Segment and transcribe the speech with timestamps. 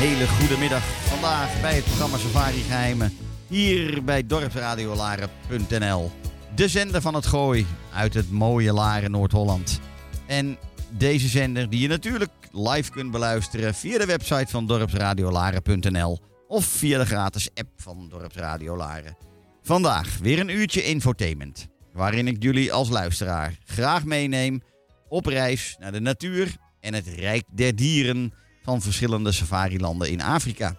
[0.00, 3.12] Hele goede middag vandaag bij het programma Safari Geheimen.
[3.48, 6.10] Hier bij dorpsradiolaren.nl.
[6.54, 9.80] De zender van het Gooi uit het mooie Laren, Noord-Holland.
[10.26, 10.58] En
[10.90, 16.18] deze zender die je natuurlijk live kunt beluisteren via de website van dorpsradiolaren.nl
[16.48, 19.16] of via de gratis app van Dorpsradio Laren.
[19.62, 21.68] Vandaag weer een uurtje infotainment.
[21.92, 24.62] Waarin ik jullie als luisteraar graag meeneem
[25.08, 28.32] op reis naar de natuur en het rijk der dieren
[28.70, 30.76] van verschillende safarilanden in Afrika.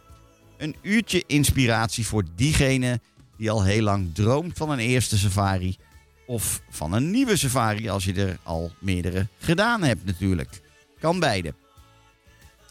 [0.57, 3.00] Een uurtje inspiratie voor diegene
[3.38, 5.78] die al heel lang droomt van een eerste safari.
[6.25, 10.62] Of van een nieuwe safari als je er al meerdere gedaan hebt natuurlijk.
[11.00, 11.53] Kan beide.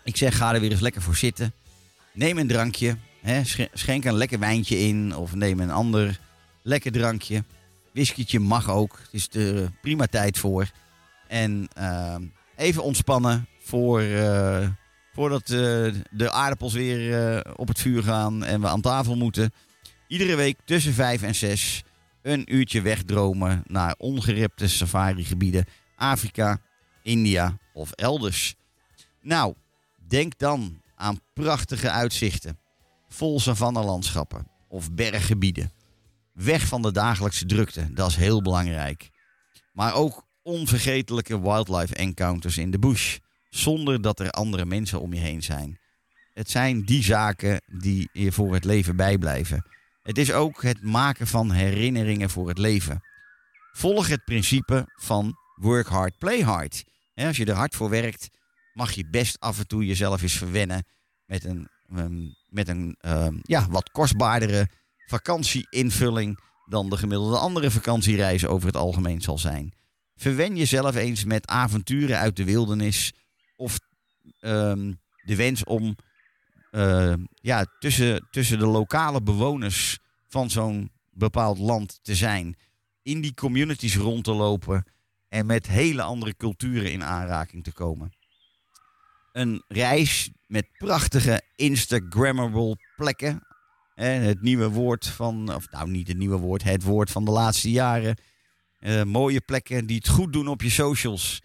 [0.04, 1.52] Ik zeg ga er weer eens lekker voor zitten.
[2.12, 2.96] Neem een drankje.
[3.20, 5.16] Hè, sch- schenk een lekker wijntje in.
[5.16, 6.20] Of neem een ander
[6.62, 7.44] lekker drankje.
[7.92, 8.98] Whiskietje mag ook.
[9.02, 10.70] Het is er prima tijd voor.
[11.28, 12.16] En eh,
[12.56, 14.68] even ontspannen voor, eh,
[15.12, 15.48] voordat eh,
[16.10, 19.52] de aardappels weer eh, op het vuur gaan en we aan tafel moeten.
[20.06, 21.82] Iedere week tussen vijf en zes
[22.22, 25.64] een uurtje wegdromen naar ongerepte safarigebieden.
[25.96, 26.60] Afrika,
[27.02, 28.54] India of elders.
[29.20, 29.54] Nou,
[30.08, 32.58] denk dan aan prachtige uitzichten.
[33.08, 35.72] Vol savannelandschappen of berggebieden.
[36.32, 39.10] Weg van de dagelijkse drukte, dat is heel belangrijk.
[39.72, 43.18] Maar ook onvergetelijke wildlife encounters in de bush.
[43.50, 45.78] Zonder dat er andere mensen om je heen zijn.
[46.32, 49.66] Het zijn die zaken die je voor het leven bijblijven.
[50.02, 53.00] Het is ook het maken van herinneringen voor het leven.
[53.72, 56.84] Volg het principe van work hard, play hard.
[57.14, 58.28] Als je er hard voor werkt,
[58.72, 60.84] mag je best af en toe jezelf eens verwennen
[61.26, 64.68] met een, ehm, met een ehm, ja, wat kostbaardere
[65.06, 69.72] vakantieinvulling dan de gemiddelde andere vakantiereis over het algemeen zal zijn.
[70.16, 73.12] Verwen jezelf eens met avonturen uit de wildernis
[73.60, 73.78] of
[74.40, 74.92] ehm,
[75.24, 75.96] de wens om
[76.70, 79.98] eh, ja, tussen, tussen de lokale bewoners
[80.28, 82.56] van zo'n bepaald land te zijn.
[83.02, 84.84] In die communities rond te lopen
[85.28, 88.12] en met hele andere culturen in aanraking te komen.
[89.32, 93.46] Een reis met prachtige Instagrammable plekken.
[93.94, 97.30] Hè, het nieuwe woord van, of nou niet het nieuwe woord, het woord van de
[97.30, 98.16] laatste jaren.
[98.78, 101.42] Eh, mooie plekken die het goed doen op je socials.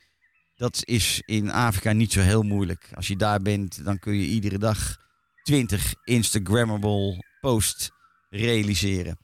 [0.55, 2.89] Dat is in Afrika niet zo heel moeilijk.
[2.93, 4.97] Als je daar bent, dan kun je iedere dag
[5.43, 7.91] 20 Instagrammable posts
[8.29, 9.17] realiseren.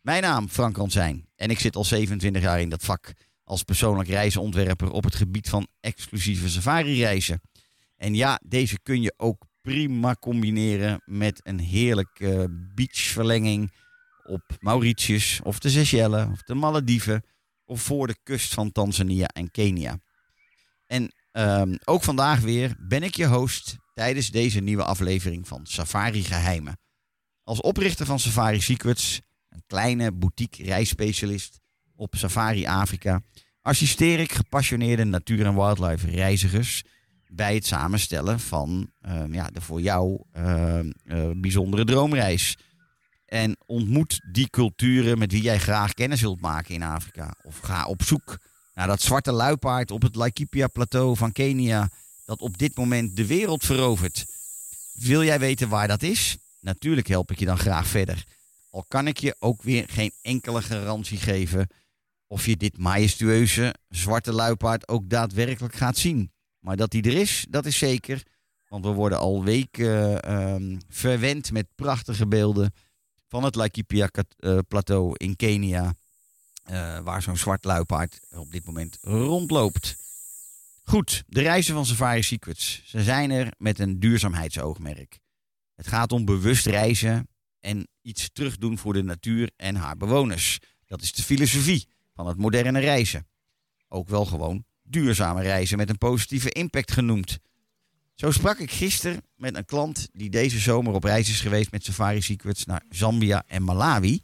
[0.00, 3.12] Mijn naam Frank Ransijn en ik zit al 27 jaar in dat vak
[3.44, 7.40] als persoonlijk reisontwerper op het gebied van exclusieve safari-reizen.
[7.96, 13.72] En ja, deze kun je ook prima combineren met een heerlijke beachverlenging
[14.22, 17.24] op Mauritius of de Seychelles of de Malediven
[17.64, 19.98] of voor de kust van Tanzania en Kenia.
[20.86, 26.24] En ehm, ook vandaag weer ben ik je host tijdens deze nieuwe aflevering van Safari
[26.24, 26.78] Geheimen.
[27.42, 31.60] Als oprichter van Safari Secrets, een kleine boutique reisspecialist
[31.96, 33.22] op Safari Afrika,
[33.62, 36.82] assisteer ik gepassioneerde natuur- en wildlife reizigers
[37.26, 42.56] bij het samenstellen van ehm, ja, de voor jou ehm, eh, bijzondere droomreis.
[43.26, 47.34] En ontmoet die culturen met wie jij graag kennis wilt maken in Afrika.
[47.42, 48.38] Of ga op zoek
[48.76, 51.90] naar dat zwarte luipaard op het Laikipia-plateau van Kenia,
[52.24, 54.26] dat op dit moment de wereld verovert.
[54.92, 56.36] Wil jij weten waar dat is?
[56.60, 58.24] Natuurlijk help ik je dan graag verder.
[58.70, 61.68] Al kan ik je ook weer geen enkele garantie geven
[62.26, 66.32] of je dit majestueuze zwarte luipaard ook daadwerkelijk gaat zien.
[66.58, 68.22] Maar dat die er is, dat is zeker.
[68.68, 72.74] Want we worden al weken ehm, verwend met prachtige beelden
[73.28, 75.94] van het Laikipia-plateau in Kenia.
[76.66, 79.96] Eh, waar zo'n zwart luipaard op dit moment rondloopt.
[80.84, 82.82] Goed, de reizen van Safari Secrets.
[82.84, 85.18] Ze zijn er met een duurzaamheidsoogmerk.
[85.74, 87.28] Het gaat om bewust reizen
[87.60, 90.58] en iets terugdoen voor de natuur en haar bewoners.
[90.86, 93.26] Dat is de filosofie van het moderne reizen.
[93.88, 97.38] Ook wel gewoon duurzame reizen met een positieve impact genoemd.
[98.14, 101.84] Zo sprak ik gisteren met een klant die deze zomer op reis is geweest met
[101.84, 104.20] Safari Secrets naar Zambia en Malawi.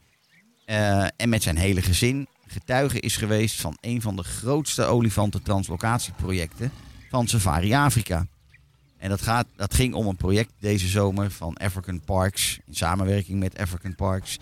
[0.72, 6.72] Eh, en met zijn hele gezin getuige is geweest van een van de grootste olifantentranslocatieprojecten
[7.10, 8.26] van Safari Afrika.
[8.98, 13.38] En dat, gaat, dat ging om een project deze zomer van African Parks, in samenwerking
[13.38, 14.38] met African Parks,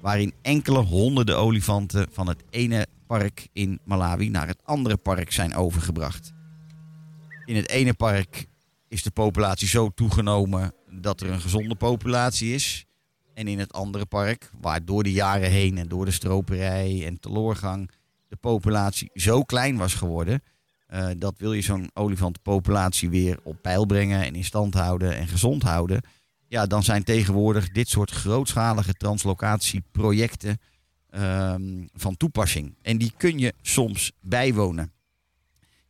[0.00, 5.54] waarin enkele honderden olifanten van het ene park in Malawi naar het andere park zijn
[5.54, 6.32] overgebracht.
[7.44, 8.46] In het ene park
[8.88, 12.86] is de populatie zo toegenomen dat er een gezonde populatie is.
[13.42, 17.20] En in het andere park, waar door de jaren heen en door de stroperij en
[17.20, 17.90] teloorgang
[18.28, 20.42] de populatie zo klein was geworden,
[20.86, 25.28] eh, dat wil je zo'n olifantenpopulatie weer op peil brengen en in stand houden en
[25.28, 26.02] gezond houden.
[26.48, 30.58] Ja, dan zijn tegenwoordig dit soort grootschalige translocatieprojecten
[31.10, 32.74] ehm, van toepassing.
[32.82, 34.92] En die kun je soms bijwonen.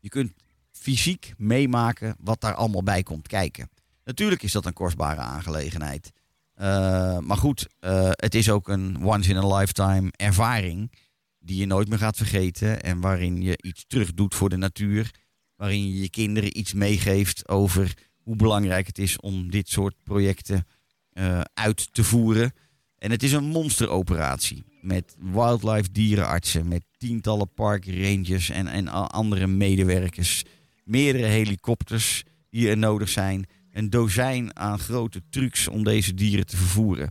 [0.00, 0.32] Je kunt
[0.70, 3.68] fysiek meemaken wat daar allemaal bij komt kijken.
[4.04, 6.12] Natuurlijk is dat een kostbare aangelegenheid.
[6.62, 10.92] Uh, maar goed, uh, het is ook een once in a lifetime ervaring
[11.38, 15.10] die je nooit meer gaat vergeten en waarin je iets terug doet voor de natuur,
[15.56, 20.66] waarin je je kinderen iets meegeeft over hoe belangrijk het is om dit soort projecten
[21.12, 22.52] uh, uit te voeren.
[22.98, 30.42] En het is een monsteroperatie met wildlife dierenartsen, met tientallen parkrangers en, en andere medewerkers,
[30.84, 36.56] meerdere helikopters die er nodig zijn een dozijn aan grote trucs om deze dieren te
[36.56, 37.10] vervoeren.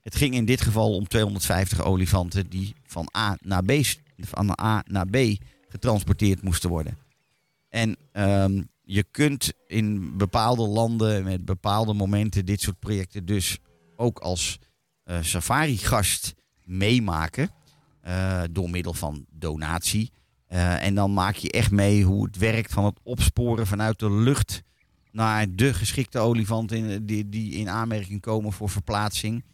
[0.00, 3.72] Het ging in dit geval om 250 olifanten die van A naar B,
[4.16, 5.16] van A naar B
[5.68, 6.98] getransporteerd moesten worden.
[7.68, 13.58] En um, je kunt in bepaalde landen met bepaalde momenten dit soort projecten dus
[13.96, 14.58] ook als
[15.04, 17.50] uh, safari-gast meemaken
[18.06, 20.10] uh, door middel van donatie.
[20.48, 24.12] Uh, en dan maak je echt mee hoe het werkt van het opsporen vanuit de
[24.12, 24.62] lucht
[25.12, 29.44] naar de geschikte olifanten in, die, die in aanmerking komen voor verplaatsing.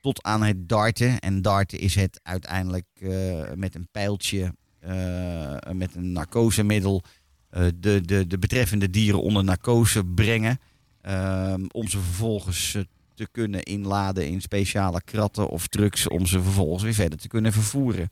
[0.00, 1.18] Tot aan het darten.
[1.18, 4.54] En darten is het uiteindelijk uh, met een pijltje,
[4.86, 7.02] uh, met een narcosemiddel,
[7.50, 10.58] uh, de, de, de betreffende dieren onder narcose brengen.
[11.00, 12.76] Ehm, om ze vervolgens
[13.14, 16.08] te kunnen inladen in speciale kratten of trucks.
[16.08, 18.08] Om ze vervolgens weer verder te kunnen vervoeren.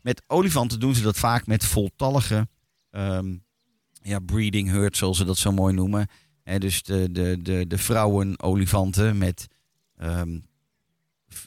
[0.00, 2.48] Met olifanten doen ze dat vaak met voltallige
[2.90, 3.44] um,
[4.02, 6.08] ja, breeding herds, zoals ze dat zo mooi noemen.
[6.44, 9.46] Dus de, de, de, vrouwen-olifanten met,
[10.02, 10.46] um,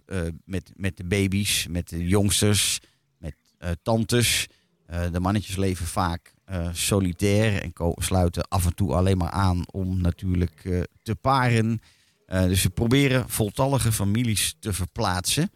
[0.08, 2.80] uh, met, met de baby's, met de jongsters,
[3.18, 4.48] met uh, tantes.
[4.90, 6.36] Uh, de mannetjes leven vaak
[6.72, 11.82] solitair en sluiten af en toe alleen maar aan om natuurlijk te paren.
[12.26, 15.52] dus ze proberen voltallige families te verplaatsen.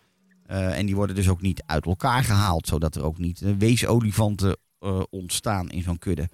[0.46, 5.02] en die worden dus ook niet uit elkaar gehaald, zodat er ook niet weesolifanten eh,
[5.10, 6.30] ontstaan in zo'n kudde.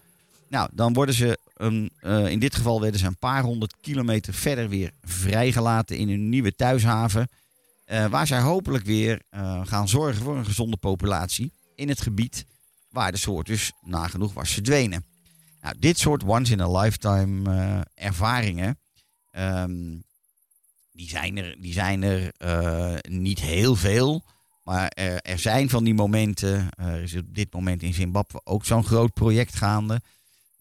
[0.50, 4.34] Nou, dan worden ze, een, eh, in dit geval werden ze een paar honderd kilometer
[4.34, 7.28] verder weer vrijgelaten in hun nieuwe thuishaven.
[7.86, 12.46] eh, waar zij hopelijk weer eh, gaan zorgen voor een gezonde populatie in het gebied
[12.90, 15.06] waar de soort dus nagenoeg was verdwenen.
[15.62, 18.80] Nou, dit soort once-in-a-lifetime ervaringen,
[19.32, 19.96] ehm,
[20.92, 22.32] die zijn er, die zijn er
[23.10, 24.24] niet heel veel.
[24.64, 28.66] Maar er, er zijn van die momenten, er is op dit moment in Zimbabwe ook
[28.66, 30.02] zo'n groot project gaande.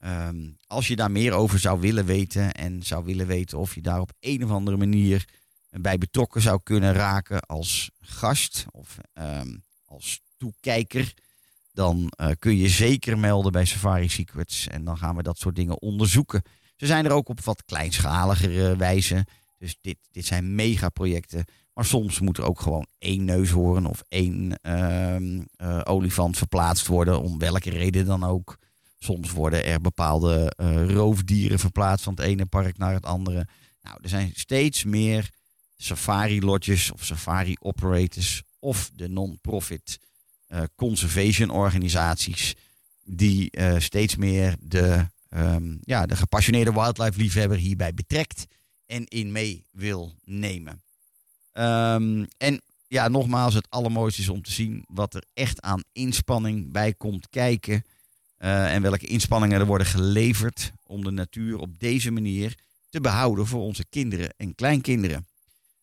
[0.06, 3.80] Ehm, als je daar meer over zou willen weten en zou willen weten of je
[3.80, 5.28] daar op een of andere manier
[5.70, 11.14] bij betrokken zou kunnen raken als gast of ehm, als toekijker,
[11.72, 15.56] dan eh, kun je zeker melden bij Safari Secrets en dan gaan we dat soort
[15.56, 16.42] dingen onderzoeken.
[16.76, 19.26] Ze zijn er ook op wat kleinschaligere wijze.
[19.58, 21.44] Dus dit, dit zijn megaprojecten.
[21.74, 27.22] Maar soms moet er ook gewoon één neushoorn of één ehm, eh, olifant verplaatst worden,
[27.22, 28.58] om welke reden dan ook.
[28.98, 33.46] Soms worden er bepaalde eh, roofdieren verplaatst van het ene park naar het andere.
[33.82, 35.30] Nou, er zijn steeds meer
[35.76, 39.98] safari-lodges of safari-operators of de non-profit
[40.46, 42.54] eh, conservation organisaties
[43.04, 48.46] die eh, steeds meer de, ehm, ja, de gepassioneerde wildlife-liefhebber hierbij betrekt
[48.86, 50.82] en in mee wil nemen.
[51.52, 56.72] Ehm, en ja, nogmaals, het allermooiste is om te zien wat er echt aan inspanning
[56.72, 57.84] bij komt kijken.
[58.36, 62.54] Eh, en welke inspanningen er worden geleverd om de natuur op deze manier
[62.88, 65.26] te behouden voor onze kinderen en kleinkinderen.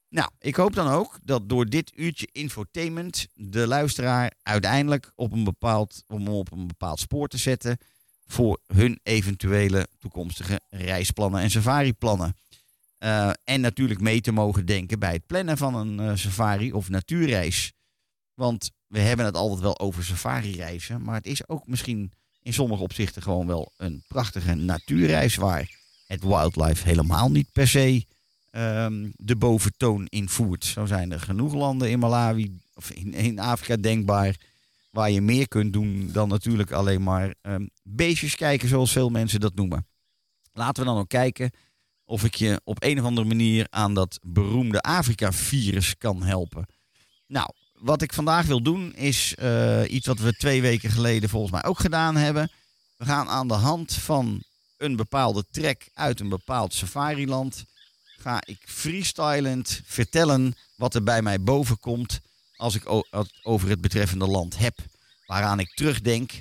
[0.10, 5.44] Nou, ik hoop dan ook dat door dit uurtje infotainment de luisteraar uiteindelijk op een
[5.44, 7.78] bepaald, om op een bepaald spoor te zetten
[8.26, 12.36] voor hun eventuele toekomstige reisplannen en safariplannen.
[12.98, 16.90] Eh, en natuurlijk mee te mogen denken bij het plannen van een eh, safari of
[16.90, 17.74] natuurreis.
[18.34, 22.12] Want we hebben het altijd wel over safari-reizen, maar het is ook misschien
[22.44, 25.70] in sommige opzichten gewoon wel een prachtige natuurreis waar
[26.08, 28.06] het wildlife helemaal niet per se
[28.52, 30.66] ehm, de boventoon invoert.
[30.66, 34.36] Zo zijn er genoeg landen in Malawi of in, in Afrika denkbaar
[34.90, 39.40] waar je meer kunt doen dan natuurlijk alleen maar ehm, beestjes kijken zoals veel mensen
[39.40, 39.88] dat noemen.
[40.54, 41.52] Laten we dan ook kijken
[42.06, 46.66] of ik je op een of andere manier aan dat beroemde Afrika-virus kan helpen.
[47.28, 47.50] Nou,
[47.84, 51.64] wat ik vandaag wil doen is eh, iets wat we twee weken geleden volgens mij
[51.64, 52.52] ook gedaan hebben.
[52.98, 54.44] We gaan aan de hand van
[54.78, 57.64] een bepaalde trek uit een bepaald safariland...
[58.18, 62.20] ga ik freestylend vertellen wat er bij mij boven komt...
[62.56, 64.78] als ik het over het betreffende land heb.
[65.26, 66.32] Waaraan ik terugdenk,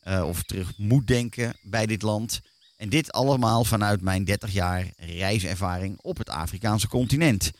[0.00, 2.40] eh, of terug moet denken bij dit land...
[2.76, 7.50] En dit allemaal vanuit mijn 30 jaar reiservaring op het Afrikaanse continent.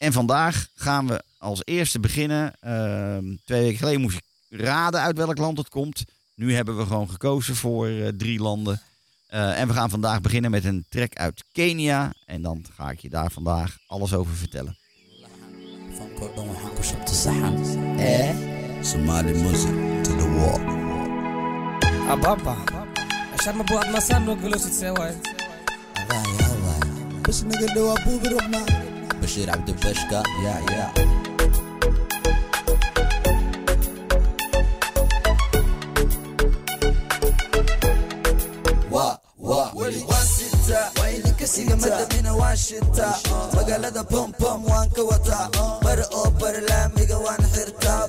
[0.00, 2.52] En vandaag gaan we als eerste beginnen.
[2.60, 6.04] Ehm, twee weken geleden moest ik raden uit welk land het komt.
[6.34, 8.82] Nu hebben we gewoon gekozen voor eh, drie landen.
[9.26, 12.12] Eh, en we gaan vandaag beginnen met een track uit Kenia.
[12.24, 14.78] En dan ga ik je daar vandaag alles over vertellen.
[18.80, 20.60] Somali music to the walk.
[22.08, 22.56] Ababa.
[27.30, 30.92] No sit معاك بشير عبد البشكة يا يا
[41.50, 43.14] siga madamina waan shitaa
[43.56, 45.48] magaalada bombom waan ka wataa
[45.82, 48.06] bar oo bar laamiga waan xirtaa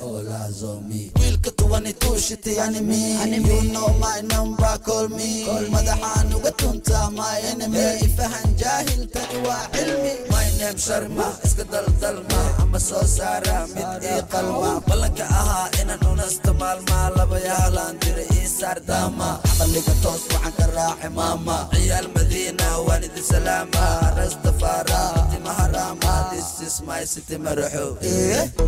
[1.75, 3.15] yani me.
[3.47, 5.45] You know my number call me.
[5.71, 7.79] Madaxaan uga tuntaa my enemy.
[8.03, 14.81] Ifahan jaahilkani waa cilmi my name sharma iska daldalma ama soo saara mid ii qalma.
[14.87, 21.09] Ballanka ahaa inaan unasta maalmaa laba yaalaan dira ii saardaama aqaliga toos waxaan ka raaci
[21.15, 23.85] maama ciyaal madiina waan idin salaama.
[24.17, 25.01] Rastafara
[25.31, 27.85] timaha raama this is my city maraxo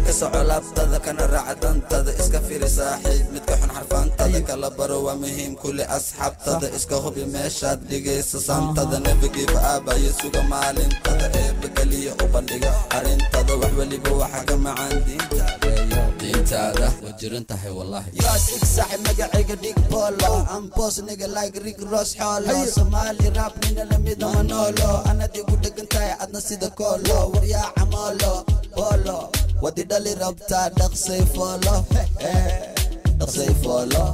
[0.05, 5.17] ka soco laabtada kana raaca dantada iska firi saaxiib midka xun xarfaantada kala baro waa
[5.21, 5.53] muhiim.
[5.61, 12.71] Kule asxaabtada iska hubi meeshaad dhigaysa santada nebigiiba aabayo suga maalintada eeba geliya u bandhiga.
[12.97, 14.97] Arrintada wax weliba waxa ka macaan
[16.19, 16.87] diintaada.
[17.03, 17.71] Waa jiran tahay
[19.05, 19.77] magacayga dhig
[21.35, 21.57] like
[23.63, 24.27] nina lamida
[25.63, 28.33] dhegan tahay adna sida kolo waryaa camolo
[28.75, 29.19] bolo
[29.63, 31.75] wadi dhali rabtaa dhaqsay folo
[33.23, 34.05] dhaqsay folo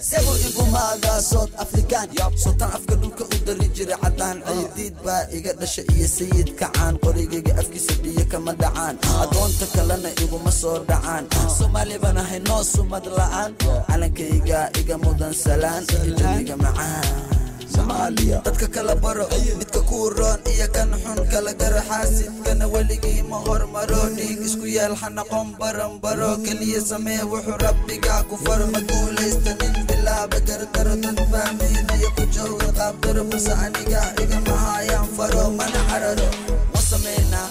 [0.00, 2.06] sebo igumaada south african.
[2.36, 7.52] Sultaan afka dhulka u dari jira cadaan ciidiid baa iga dhasha iyo sayid kacaan qorigayga
[7.60, 8.96] afkiisa biyo kama dhacaan.
[9.22, 11.24] Adoonta kalena iguma soo dhacaan.
[11.58, 13.50] Soomaali baan ahay noo sumad la'aan.
[13.88, 15.82] Calankayga iga mudan salaan.
[16.08, 17.31] Ijadiga macaan
[17.76, 19.24] dadka kala baro
[19.58, 24.94] midka kuu roon iyo kan xun kala garo xaasidkana weligii ma hormaro dhiig isku yeel
[25.00, 31.18] ha noqon baranbaro keliya samee wuxuu rabbigaa ku faro ma guulaysta nin bilaaba gardaro dad
[31.32, 33.22] fahmaynayo ku jooga qaabdaro.
[33.30, 36.28] Balse aniga igama hayaan faro mana cararo
[36.74, 37.48] ma sameynaa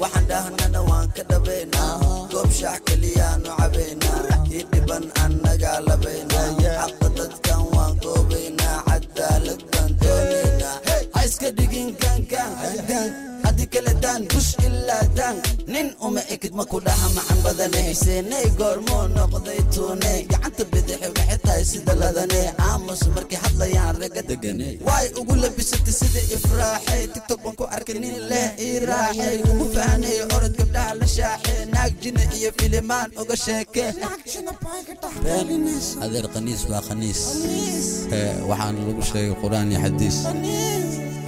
[0.00, 1.92] waxaan dhahnana waan ka dhabaynaa
[2.32, 8.55] goob shaax keliyaanu cabaynaa kii dhiban annagaa labaynaa xaqa dadkan waan goobaynaa
[9.26, 10.76] cadaalad baan doonaynaa
[11.14, 12.50] ha iska dhigin kankan
[13.44, 15.36] haddii kale daan bush ilaa daan
[15.76, 17.82] nin uma ekid ma ku dhaha macan badane.
[18.02, 20.12] Seeney goormuu noqday tuune.
[20.30, 22.40] Gacanta bidixi waxay tahay sida ladane.
[22.66, 24.68] Aamus markay hadlayaan raga degane.
[24.86, 30.16] Waay ugu labisatay sida ifraaxay tiktok baan ku arkay nin leh ii raaxay ugu fahnay
[30.34, 31.60] orod gabdhaha la shaaxay.
[31.74, 33.84] Naag jina iyo filimaan uga sheeke.
[36.04, 37.20] Adeer qaniis waa khaniis
[38.48, 40.16] waxaana lagu sheegay qur'aan iyo xadiis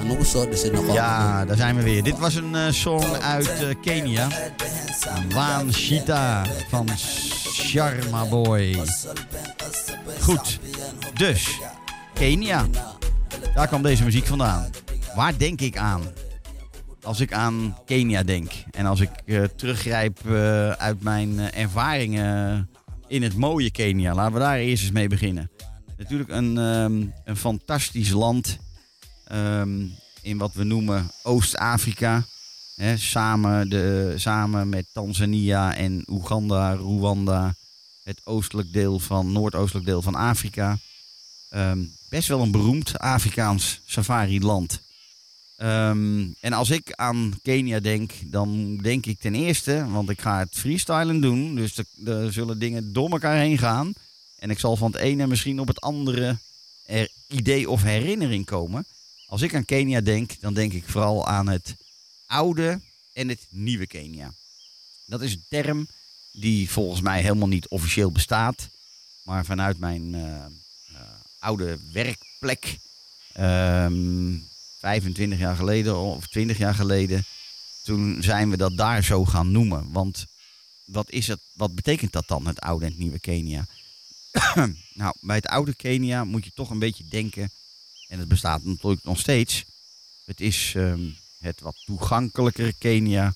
[0.09, 2.03] noqon Ja, daar zijn we weer.
[2.03, 4.29] Dit was een eh, song uit eh, Kenia.
[5.35, 6.89] Waan Shita van
[7.53, 8.79] Sharma Boy.
[10.21, 10.59] Goed,
[11.15, 11.59] dus
[12.15, 12.67] Kenia.
[13.55, 14.71] Daar kwam deze muziek vandaan.
[15.15, 16.03] Waar denk ik aan?
[17.03, 18.51] Als ik aan Kenia denk.
[18.71, 20.27] En als ik eh, teruggrijp
[20.79, 22.69] uit mijn ervaringen
[23.07, 24.15] in het mooie Kenia.
[24.15, 25.51] Laten we daar eerst eens mee beginnen.
[25.99, 28.59] Natuurlijk een, ehm, een fantastisch land.
[29.29, 29.87] Ehm,
[30.23, 32.25] in wat we noemen Oost-Afrika.
[32.97, 37.55] Samen, de, samen met Tanzania en Oeganda, Rwanda.
[38.03, 40.79] Het oostelijk deel van, noordoostelijk deel van Afrika.
[41.49, 44.81] Ehm, best wel een beroemd Afrikaans safari-land.
[45.57, 50.39] Ehm, en als ik aan Kenia denk, dan denk ik ten eerste, want ik ga
[50.39, 51.55] het freestylen doen.
[51.55, 53.93] Dus er zullen dingen door elkaar heen gaan.
[54.39, 56.37] En ik zal van het ene misschien op het andere
[56.87, 58.87] er idee of herinnering komen.
[59.29, 61.77] Als ik aan Kenia denk, dan denk ik vooral aan het
[62.27, 62.81] oude
[63.13, 64.35] en het nieuwe Kenia.
[65.05, 65.89] Dat is een term
[66.33, 68.69] die volgens mij helemaal niet officieel bestaat.
[69.23, 71.01] Maar vanuit mijn eh, eh,
[71.39, 72.79] oude werkplek,
[73.33, 74.37] ehm,
[74.79, 77.25] 25 jaar geleden of 20 jaar geleden,
[77.83, 79.93] toen zijn we dat daar zo gaan noemen.
[79.93, 80.27] Want
[80.85, 83.67] wat, is het, wat betekent dat dan, het oude en het nieuwe Kenia?
[85.01, 87.51] nou, bij het oude Kenia moet je toch een beetje denken,
[88.09, 89.65] en het bestaat natuurlijk nog steeds.
[90.25, 93.35] Het is ehm, het wat toegankelijkere Kenia,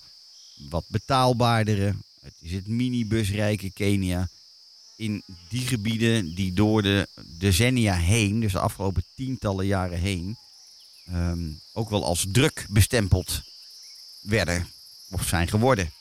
[0.68, 1.94] wat betaalbaardere.
[2.20, 4.28] Het is het minibusrijke Kenia.
[4.96, 7.08] In die gebieden die door de
[7.38, 10.36] decennia heen, dus de afgelopen tientallen jaren heen,
[11.06, 13.42] ehm, ook wel als druk bestempeld
[14.20, 14.68] werden
[15.10, 15.92] of zijn geworden.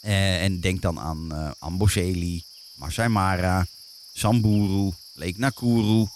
[0.00, 3.66] Eh, en denk dan aan eh Amboseli, Masai Mara,
[4.12, 6.06] Samburu, Lake Nakuru.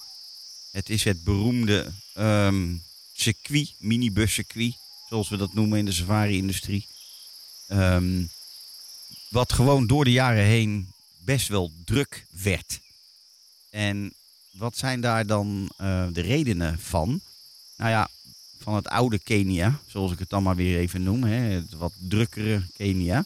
[0.71, 2.77] Het is het beroemde ehm,
[3.13, 4.77] circuit, minibuscircuit,
[5.09, 6.87] zoals we dat noemen in de safari-industrie.
[7.67, 8.25] Ehm,
[9.29, 10.93] wat gewoon door de jaren heen
[11.25, 12.81] best wel druk werd.
[13.71, 14.13] En
[14.51, 17.21] wat zijn daar dan eh, de redenen van?
[17.77, 18.09] Nou ja,
[18.59, 21.93] van het oude Kenia, zoals ik het dan maar weer even noem, hè, het wat
[21.99, 23.25] drukkere Kenia.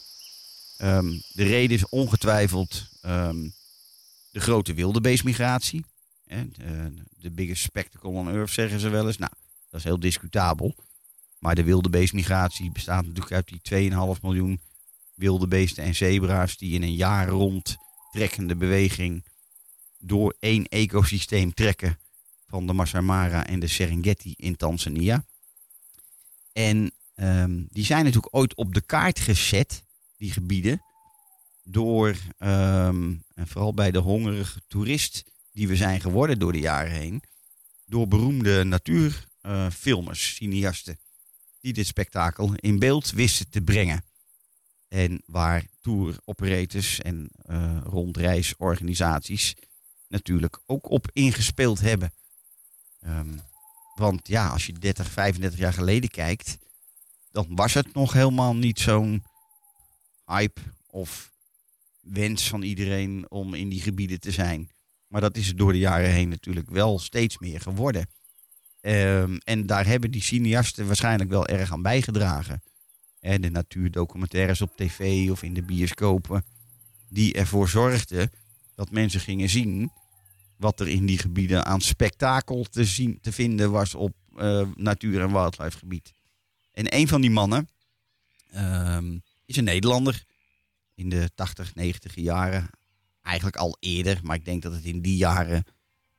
[0.77, 2.91] Ehm, de reden is ongetwijfeld
[4.31, 5.85] de grote wildebeestmigratie.
[6.33, 6.49] Hè,
[7.19, 9.17] de, biggest spectacle on earth zeggen ze wel eens.
[9.17, 9.31] Nou,
[9.69, 10.75] dat is heel discutabel.
[11.39, 14.59] Maar de wildebeestmigratie bestaat natuurlijk uit die 2,5 miljoen
[15.15, 17.77] wilde beesten en zebra's die in een jaar rond
[18.11, 19.23] trekkende beweging
[19.97, 21.99] door één ecosysteem trekken
[22.47, 25.25] van de Masai Mara en de Serengeti in Tanzania.
[26.51, 29.83] En ehm, die zijn natuurlijk ooit op de kaart gezet,
[30.17, 30.81] die gebieden,
[31.63, 36.91] door, ehm, en vooral bij de hongerige toerist die we zijn geworden door de jaren
[36.91, 37.23] heen,
[37.85, 40.99] door beroemde natuurfilmers, cineasten,
[41.61, 44.03] die dit spektakel in beeld wisten te brengen.
[44.87, 49.55] En waar tour operators en eh, rondreisorganisaties
[50.07, 52.13] natuurlijk ook op ingespeeld hebben.
[52.99, 53.37] Ehm,
[53.95, 56.57] want ja, als je 30, 35 jaar geleden kijkt,
[57.31, 59.23] dan was het nog helemaal niet zo'n
[60.25, 61.31] hype of
[61.99, 64.71] wens van iedereen om in die gebieden te zijn.
[65.13, 68.07] Maar dat is door de jaren heen natuurlijk wel steeds meer geworden.
[68.81, 72.63] Ehm, en daar hebben die cineasten waarschijnlijk wel erg aan bijgedragen.
[73.19, 76.43] En de natuurdocumentaires op tv of in de bioscopen.
[77.09, 78.31] Die ervoor zorgden
[78.75, 79.91] dat mensen gingen zien
[80.57, 85.21] wat er in die gebieden aan spektakel te, zien, te vinden was op eh, natuur-
[85.21, 86.13] en wildlife gebied.
[86.71, 87.69] En een van die mannen
[88.51, 90.23] ehm, is een Nederlander
[90.95, 92.69] in de 80, 90 jaren.
[93.23, 95.63] Eigenlijk al eerder, maar ik denk dat het in die jaren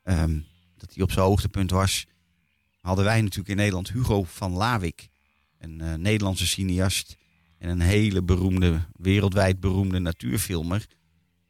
[0.03, 0.41] ehm,
[0.77, 2.07] dat hij op zijn hoogtepunt was.
[2.81, 5.09] Hadden wij natuurlijk in Nederland Hugo van Lawik,
[5.59, 7.17] een eh, Nederlandse cineast
[7.59, 10.87] en een hele beroemde, wereldwijd beroemde natuurfilmer.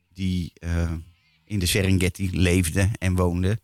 [0.08, 0.92] Die eh,
[1.44, 3.60] in de Serengeti leefde en woonde.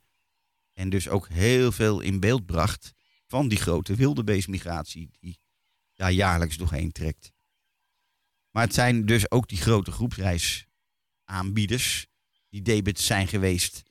[0.73, 2.93] En dus ook heel veel in beeld bracht
[3.27, 5.39] van die grote wildebeestmigratie die
[5.95, 7.33] daar jaarlijks doorheen trekt.
[8.51, 9.93] Maar het zijn dus ook die grote
[11.31, 12.07] groepsreisaanbieders
[12.49, 13.83] die debet zijn geweest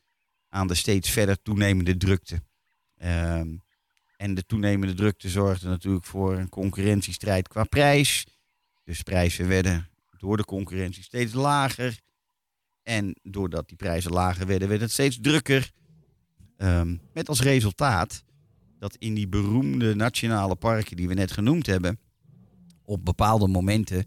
[0.48, 2.42] aan de steeds verder toenemende drukte.
[2.96, 3.56] Ehm,
[4.16, 8.26] en de toenemende drukte zorgde natuurlijk voor een concurrentiestrijd qua prijs.
[8.84, 11.98] Dus prijzen werden door de concurrentie steeds lager.
[12.82, 15.70] En doordat die prijzen lager werden, werd het steeds drukker.
[16.56, 18.24] Ehm, met als resultaat
[18.78, 21.98] dat in die beroemde nationale parken die we net genoemd hebben,
[22.84, 24.04] op bepaalde momenten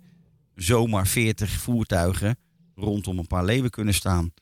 [0.56, 2.38] zomaar 40 voertuigen
[2.76, 4.34] rondom een paar leeuwen kunnen staan.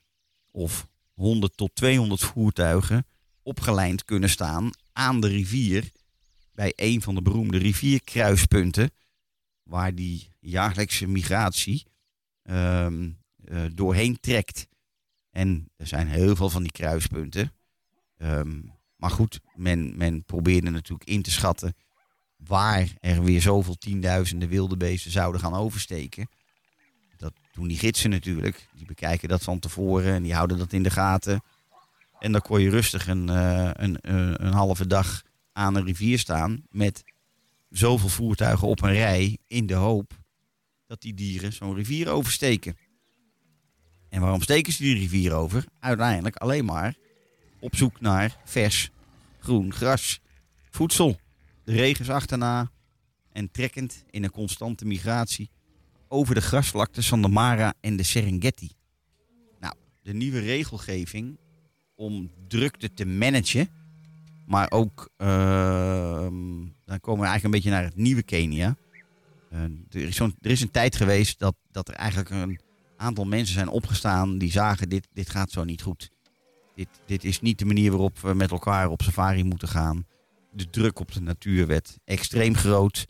[0.52, 3.06] Of 100 tot 200 voertuigen
[3.44, 5.92] opgelijnd kunnen staan aan de rivier
[6.54, 8.92] bij een van de beroemde rivierkruispunten
[9.64, 11.86] waar die jaarlijkse migratie
[12.42, 13.10] ehm,
[13.44, 14.68] eh, doorheen trekt.
[15.30, 17.54] En er zijn heel veel van die kruispunten.
[18.18, 18.62] Ehm,
[18.96, 21.76] maar goed, men, men probeerde natuurlijk in te schatten
[22.36, 26.30] waar er weer zoveel tienduizenden wilde beesten zouden gaan oversteken.
[27.52, 28.68] Doen die gidsen natuurlijk.
[28.74, 31.44] Die bekijken dat van tevoren en die houden dat in de gaten.
[32.20, 35.22] En dan kon je rustig een, eh, een, eh, een halve dag
[35.54, 37.04] aan een rivier staan met
[37.70, 40.20] zoveel voertuigen op een rij in de hoop
[40.88, 42.78] dat die dieren zo'n rivier oversteken.
[44.10, 45.66] En waarom steken ze die rivier over?
[45.80, 46.96] Uiteindelijk alleen maar
[47.60, 48.90] op zoek naar vers,
[49.40, 50.20] groen gras,
[50.70, 51.20] voedsel.
[51.64, 52.72] De regens achterna
[53.32, 55.50] en trekkend in een constante migratie
[56.12, 58.72] over de grasvlaktes van de Mara en de Serengeti.
[59.60, 61.38] Nou, de nieuwe regelgeving
[61.96, 63.70] om drukte te managen,
[64.46, 66.34] maar ook, ehm,
[66.86, 68.76] dan komen we eigenlijk een beetje naar het nieuwe Kenia.
[69.50, 72.60] Eh, er, is er is een tijd geweest dat, dat er eigenlijk een
[72.98, 76.10] aantal mensen zijn opgestaan die zagen dit, dit gaat zo niet goed.
[76.76, 80.06] Dit, dit is niet de manier waarop we met elkaar op safari moeten gaan.
[80.52, 83.06] De druk op de natuur werd extreem groot.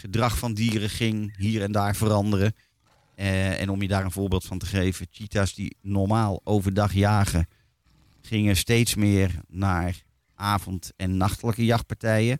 [0.00, 2.54] Gedrag van dieren ging hier en daar veranderen.
[3.14, 7.48] Eh, en om je daar een voorbeeld van te geven, cheetahs die normaal overdag jagen,
[8.20, 10.02] gingen steeds meer naar
[10.34, 12.38] avond- en nachtelijke jachtpartijen.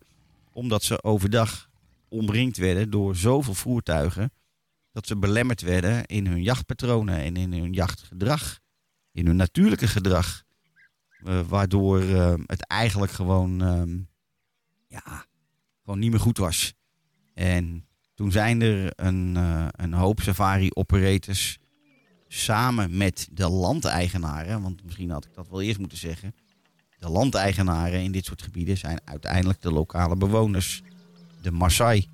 [0.52, 1.70] Omdat ze overdag
[2.08, 4.32] omringd werden door zoveel voertuigen
[4.92, 8.60] dat ze belemmerd werden in hun jachtpatronen en in hun jachtgedrag,
[9.12, 10.42] in hun natuurlijke gedrag.
[11.24, 13.98] Eh, waardoor eh, het eigenlijk gewoon, ehm,
[14.88, 15.26] ja,
[15.82, 16.78] gewoon niet meer goed was.
[17.40, 21.58] En toen zijn er een, eh, een hoop safari-operators
[22.28, 26.34] samen met de landeigenaren, want misschien had ik dat wel eerst moeten zeggen.
[26.98, 30.82] De landeigenaren in dit soort gebieden zijn uiteindelijk de lokale bewoners,
[31.42, 32.06] de Maasai.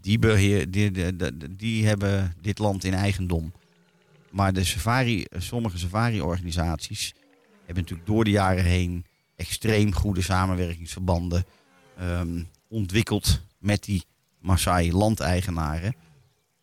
[0.00, 1.16] Die, die, die,
[1.56, 3.52] die hebben dit land in eigendom.
[4.30, 7.14] Maar de safari, sommige safari-organisaties
[7.64, 9.04] hebben natuurlijk door de jaren heen
[9.36, 11.44] extreem goede samenwerkingsverbanden
[11.96, 14.04] ehm, ontwikkeld met die
[14.44, 15.94] Maasai-landeigenaren.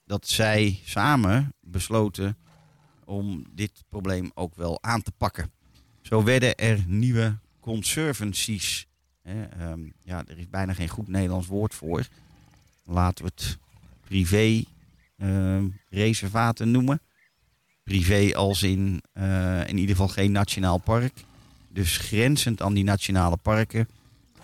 [0.05, 2.37] Dat zij samen besloten
[3.05, 5.51] om dit probleem ook wel aan te pakken.
[6.01, 8.87] Zo werden er nieuwe conservancies.
[9.21, 12.07] Hè, ehm, ja, er is bijna geen goed Nederlands woord voor.
[12.83, 13.57] Laten we het
[14.01, 14.63] privé
[15.17, 17.01] ehm, reservaten noemen.
[17.83, 21.13] Privé als in eh, in ieder geval geen nationaal park.
[21.69, 23.87] Dus grenzend aan die nationale parken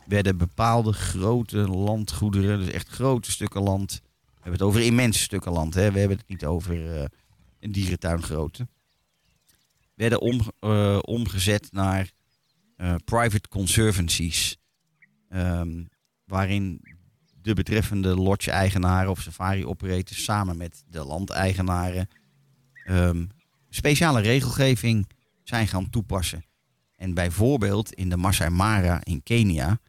[0.08, 3.92] werden bepaalde grote landgoederen, dus echt grote stukken land.
[3.92, 5.92] We hebben het over immense stukken land, hè?
[5.92, 7.06] we hebben het niet over eh,
[7.60, 8.68] een dierentuingrootte.
[9.94, 12.12] Werden om, eh, omgezet naar
[12.76, 14.58] eh, private conservancies.
[15.30, 15.84] Ehm,
[16.26, 16.82] waarin
[17.42, 22.10] de betreffende lodge-eigenaren of safari-operators samen met de landeigenaren
[22.86, 23.26] ehm,
[23.70, 25.08] speciale regelgeving
[25.44, 26.46] zijn gaan toepassen.
[26.96, 29.80] En bijvoorbeeld in de Masai Mara in Kenia,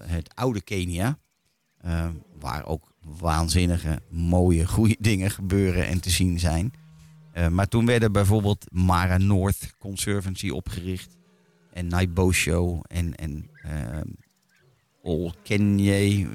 [0.00, 1.18] het oude Kenia,
[1.78, 6.72] eh, waar ook waanzinnige, mooie, goede dingen gebeuren en te zien zijn.
[7.32, 11.16] Eh, maar toen werden bijvoorbeeld Mara North Conservancy opgericht
[11.72, 13.50] en Naibosho en, en
[15.02, 16.28] Ol Kenye,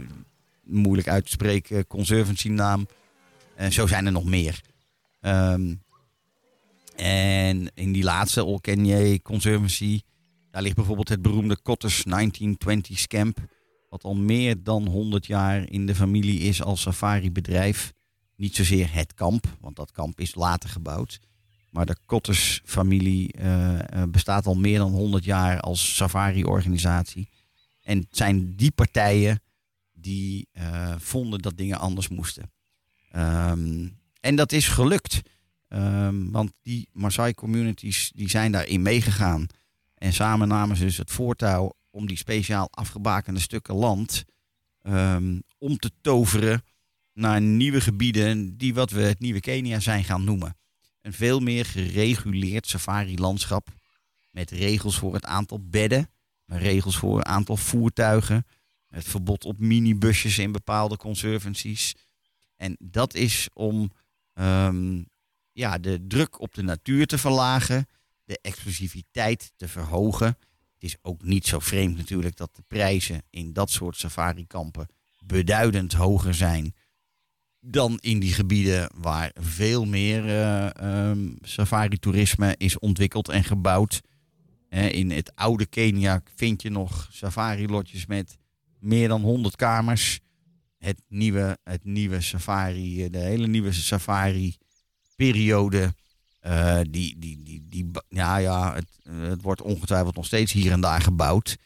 [0.64, 2.88] moeilijk uit te spreken, conservancy naam.
[3.56, 4.62] En zo zijn er nog meer.
[5.22, 5.74] Ehm,
[6.96, 10.02] En in die laatste Olkenye Conservancy,
[10.54, 13.38] daar ligt bijvoorbeeld het beroemde Cotters 1920s Camp.
[13.90, 17.94] Wat al meer dan 100 jaar in de familie is als safari-bedrijf.
[18.36, 21.20] Niet zozeer het kamp, want dat kamp is later gebouwd.
[21.70, 27.30] Maar de Cotters-familie eh, eh, bestaat al meer dan 100 jaar als safari-organisatie.
[27.82, 29.42] En het zijn die partijen
[29.94, 32.52] die eh, vonden dat dingen anders moesten.
[33.10, 33.88] Ehm,
[34.20, 35.22] en dat is gelukt.
[35.68, 39.48] Ehm, want die Maasai communities die zijn daarin meegegaan.
[40.04, 44.26] En samen namen ze dus het voortouw om die speciaal afgebakende stukken land
[44.82, 46.64] ehm, om te toveren
[47.14, 50.58] naar nieuwe gebieden die wat we het nieuwe Kenia zijn gaan noemen.
[51.02, 53.68] Een veel meer gereguleerd safari-landschap
[54.32, 56.10] met regels voor het aantal bedden,
[56.46, 58.46] regels voor het aantal voertuigen,
[58.88, 61.96] het verbod op minibusjes in bepaalde conservancies.
[62.56, 63.92] En dat is om
[64.34, 65.04] ehm,
[65.52, 67.88] ja, de druk op de natuur te verlagen,
[68.26, 70.28] de exclusiviteit te verhogen.
[70.28, 74.88] Het is ook niet zo vreemd natuurlijk dat de prijzen in dat soort safarikampen
[75.26, 76.74] beduidend hoger zijn
[77.66, 84.02] dan in die gebieden waar veel meer ehm, safari-toerisme is ontwikkeld en gebouwd.
[84.70, 88.38] In het oude Kenia vind je nog safari-lotjes met
[88.80, 90.20] meer dan 100 kamers.
[90.78, 95.94] Het nieuwe, het nieuwe safari, eh, de hele nieuwe safari-periode.
[96.44, 100.72] Eh, die, die, die, die, ja, ja, het, eh, het wordt ongetwijfeld nog steeds hier
[100.72, 101.58] en daar gebouwd.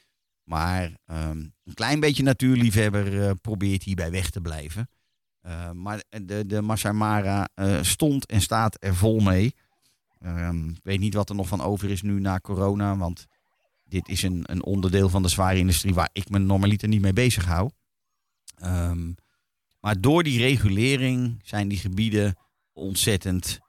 [0.43, 4.89] Maar ehm, een klein beetje natuurliefhebber eh, probeert hierbij weg te blijven.
[5.45, 7.49] Uh, maar de, de Masai Mara
[7.81, 9.55] stond en staat er vol mee.
[10.25, 12.97] Um, ik weet niet wat er nog van over is nu na corona.
[12.97, 13.25] Want
[13.83, 17.13] dit is een, een onderdeel van de zware industrie waar ik me normaliter niet mee
[17.13, 17.69] bezig hou.
[18.63, 19.15] Um,
[19.79, 22.35] maar door die regulering zijn die gebieden
[22.73, 23.59] ontzettend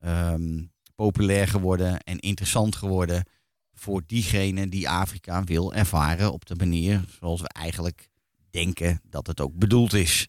[0.00, 3.24] um, populair geworden en interessant geworden
[3.72, 8.08] voor diegene die Afrika wil ervaren op de manier zoals we eigenlijk
[8.50, 10.28] denken dat het ook bedoeld is.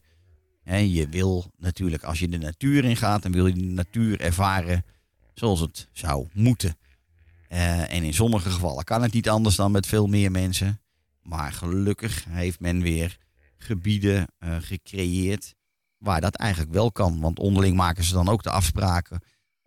[0.64, 4.84] Je wil natuurlijk, als je de natuur ingaat, dan wil je de natuur ervaren
[5.34, 6.76] zoals het zou moeten.
[7.48, 10.80] Uh, en in sommige gevallen kan het niet anders dan met veel meer mensen.
[11.22, 13.18] Maar gelukkig heeft men weer
[13.56, 15.54] gebieden uh, gecreëerd
[15.98, 17.20] waar dat eigenlijk wel kan.
[17.20, 19.20] Want onderling maken ze dan ook de afspraken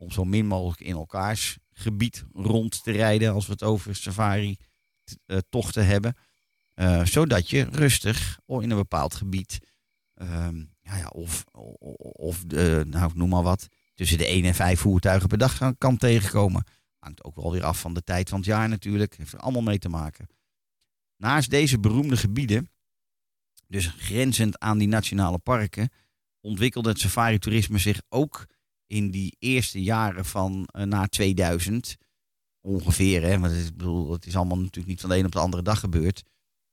[0.04, 5.86] om zo min mogelijk in elkaars gebied rond te rijden als we het over safari-tochten
[5.86, 6.16] hebben.
[6.76, 9.60] Uh, zodat je rustig in een bepaald gebied
[10.16, 11.44] um, ja, ja, of,
[12.00, 12.46] of
[12.86, 16.64] nou, noem maar wat, tussen de 1 en 5 voertuigen per dag kan, kan tegenkomen.
[17.00, 19.18] Hangt ook wel weer af van de tijd van het jaar natuurlijk.
[19.18, 20.28] Heeft er allemaal mee te maken.
[21.18, 22.70] Naast deze beroemde gebieden,
[23.68, 25.90] dus grenzend aan die nationale parken,
[26.42, 28.46] ontwikkelde het safari-toerisme zich ook
[28.94, 31.98] in die eerste jaren van uh, na 2000.
[32.62, 35.40] Ongeveer, hè, want is, bedoel, het is allemaal natuurlijk niet van de een op de
[35.40, 36.24] andere dag gebeurd.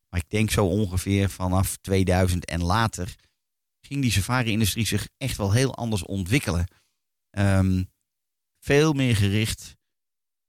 [0.09, 3.17] Maar ik denk zo ongeveer vanaf 2000 en later
[3.87, 6.67] ging die safari-industrie zich echt wel heel anders ontwikkelen.
[7.39, 7.91] Um,
[8.65, 9.77] veel meer gericht,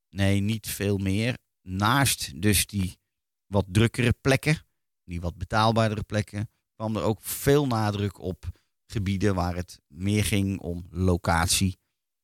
[0.10, 1.38] nee, niet veel meer.
[1.62, 2.98] Naast dus die
[3.46, 4.66] wat drukkere plekken,
[5.04, 8.61] die wat betaalbaardere plekken, kwam er ook veel nadruk op
[8.92, 11.80] gebieden waar het meer ging om locatie,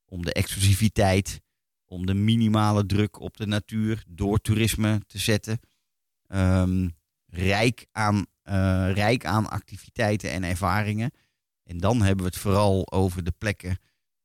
[0.05, 1.41] om de exclusiviteit,
[1.85, 5.59] om de minimale druk op de natuur door toerisme te zetten.
[6.27, 11.11] Um, rijk aan uh, rijk aan activiteiten en ervaringen.
[11.63, 13.77] En dan hebben we het vooral over de plekken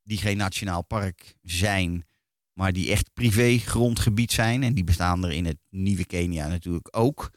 [0.02, 2.07] die geen nationaal park zijn,
[2.52, 4.62] maar die echt privé grondgebied zijn.
[4.62, 7.31] En die bestaan er in het nieuwe Kenia natuurlijk ook.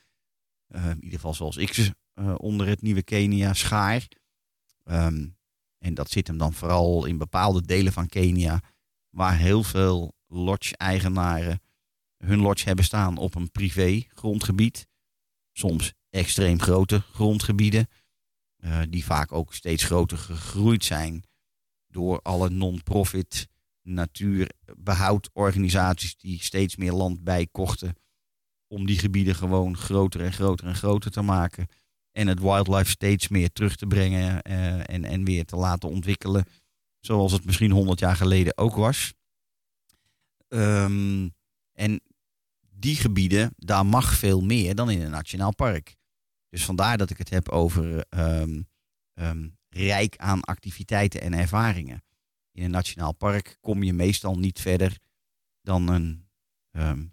[0.69, 4.07] Uh, in ieder geval zoals ik ze uh, onder het nieuwe Kenia schaar.
[4.89, 5.37] Um,
[5.77, 8.61] en dat zit hem dan vooral in bepaalde delen van Kenia,
[9.09, 11.61] waar heel veel lodge-eigenaren
[12.17, 14.87] hun lodge hebben staan op een privé grondgebied.
[15.51, 17.87] Soms extreem grote grondgebieden,
[18.57, 21.23] uh, die vaak ook steeds groter gegroeid zijn
[21.87, 23.47] door alle non-profit
[23.81, 27.95] natuurbehoudorganisaties die steeds meer land bijkochten
[28.67, 31.67] om die gebieden gewoon groter en groter en groter te maken
[32.15, 36.45] en het wildlife steeds meer terug te brengen uh, en, en weer te laten ontwikkelen
[36.99, 39.13] zoals het misschien 100 jaar geleden ook was.
[40.47, 41.33] Um,
[41.73, 42.01] en
[42.59, 45.95] die gebieden, daar mag veel meer dan in een nationaal park.
[46.49, 48.67] Dus vandaar dat ik het heb over um,
[49.13, 52.03] um, rijk aan activiteiten en ervaringen.
[52.51, 54.97] In een nationaal park kom je meestal niet verder
[55.61, 56.23] dan een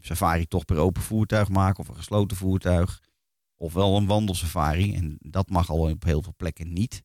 [0.00, 3.00] safari toch per open voertuig maken of een gesloten voertuig.
[3.62, 4.94] Ofwel een wandelsafari.
[4.94, 7.02] En dat mag al op heel veel plekken niet.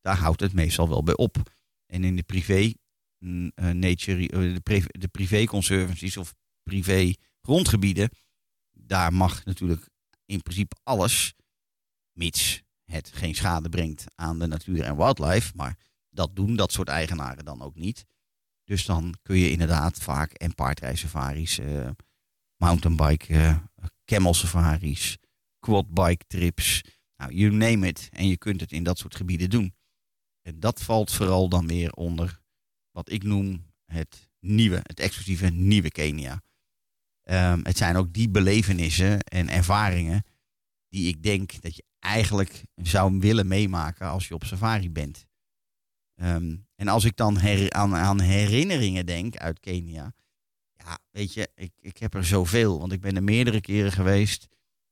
[0.00, 1.52] Daar houdt het meestal wel bij op.
[1.86, 2.72] En in de privé
[3.18, 8.10] mm, eh, nature, eh, de, privé, de privé-conservancies of privé-grondgebieden,
[8.70, 9.88] daar mag natuurlijk
[10.24, 11.34] in principe alles,
[12.12, 15.52] mits het geen schade brengt aan de natuur en wildlife.
[15.56, 15.78] Maar
[16.10, 18.06] dat doen dat soort eigenaren dan ook niet.
[18.64, 21.90] Dus dan kun je inderdaad vaak en paardrijsafaris, eh
[22.56, 23.56] mountainbike, eh
[25.60, 26.82] quadbike trips,
[27.16, 28.08] nou, you name it.
[28.12, 29.74] En je kunt het in dat soort gebieden doen.
[30.42, 32.40] En dat valt vooral dan weer onder
[32.90, 36.42] wat ik noem het nieuwe, het exclusieve nieuwe Kenia.
[37.22, 40.24] Ehm, het zijn ook die belevenissen en ervaringen
[40.88, 45.26] die ik denk dat je eigenlijk zou willen meemaken als je op safari bent.
[46.14, 50.12] Ehm, en als ik dan aan, aan herinneringen denk uit Kenia,
[50.72, 54.48] ja, weet je, ik, ik heb er zoveel, want ik ben er meerdere keren geweest.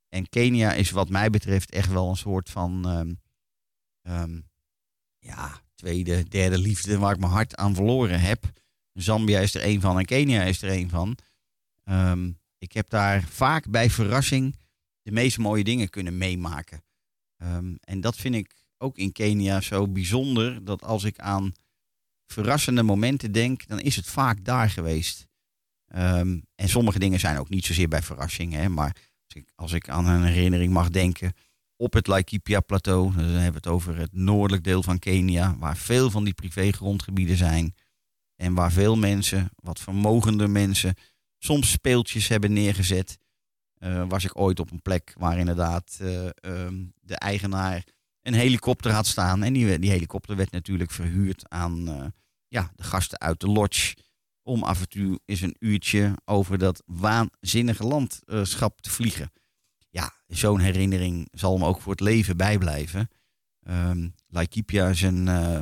[0.09, 3.13] En Kenia is wat mij betreft echt wel een soort van, ehm,
[4.01, 4.41] ehm,
[5.19, 8.51] ja, tweede, derde liefde waar ik mijn hart aan verloren heb.
[8.93, 11.17] Zambia is er één van en Kenia is er één van.
[11.83, 14.55] Ehm, ik heb daar vaak bij verrassing
[15.01, 16.83] de meest mooie dingen kunnen meemaken.
[17.79, 20.65] En dat vind ik ook in Kenia zo bijzonder.
[20.65, 21.53] Dat als ik aan
[22.25, 25.27] verrassende momenten denk, dan is het vaak daar geweest.
[25.85, 28.53] En sommige dingen zijn ook niet zozeer bij verrassing.
[28.53, 28.95] Hè, maar
[29.29, 31.33] als ik, als ik aan een herinnering mag denken.
[31.75, 35.55] Op het Laikipia-plateau, dan hebben we het over het noordelijk deel van Kenia.
[35.57, 37.75] Waar veel van die privégrondgebieden zijn.
[38.35, 40.95] En waar veel mensen, wat vermogende mensen,
[41.37, 43.17] soms speeltjes hebben neergezet.
[43.73, 47.83] Eh, was ik ooit op een plek waar inderdaad eh, ehm, de eigenaar
[48.21, 49.43] een helikopter had staan.
[49.43, 52.05] En die, die helikopter werd natuurlijk verhuurd aan eh,
[52.47, 53.95] ja, de gasten uit de lodge.
[54.49, 59.31] Om af en toe eens een uurtje over dat waanzinnige landschap te vliegen.
[59.89, 63.09] Ja, zo'n herinnering zal me ook voor het leven bijblijven.
[63.59, 65.59] Ehm Laikipia is een eh,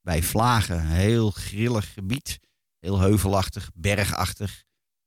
[0.00, 2.38] bij Vlagen een heel grillig gebied.
[2.78, 4.64] Heel heuvelachtig, bergachtig.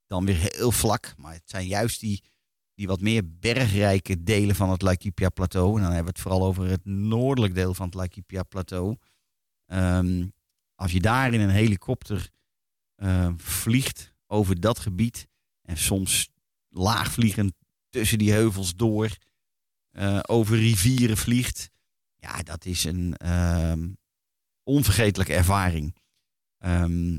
[0.08, 1.14] Dan weer heel vlak.
[1.18, 2.24] Maar het zijn juist die,
[2.74, 5.76] die wat meer bergrijke delen van het Laikipia-plateau.
[5.76, 8.98] En dan hebben we het vooral over het noordelijk deel van het Laikipia-plateau.
[9.66, 10.28] Ehm,
[10.76, 12.34] als je daar in een helikopter
[12.96, 15.28] eh, vliegt over dat gebied.
[15.62, 16.30] En soms
[16.70, 17.54] laagvliegend
[17.90, 19.10] tussen die heuvels door.
[19.92, 21.70] eh, over rivieren vliegt.
[22.18, 23.90] Ja, dat is een ehm,
[24.64, 25.96] onvergetelijke ervaring.
[26.58, 27.14] Ehm,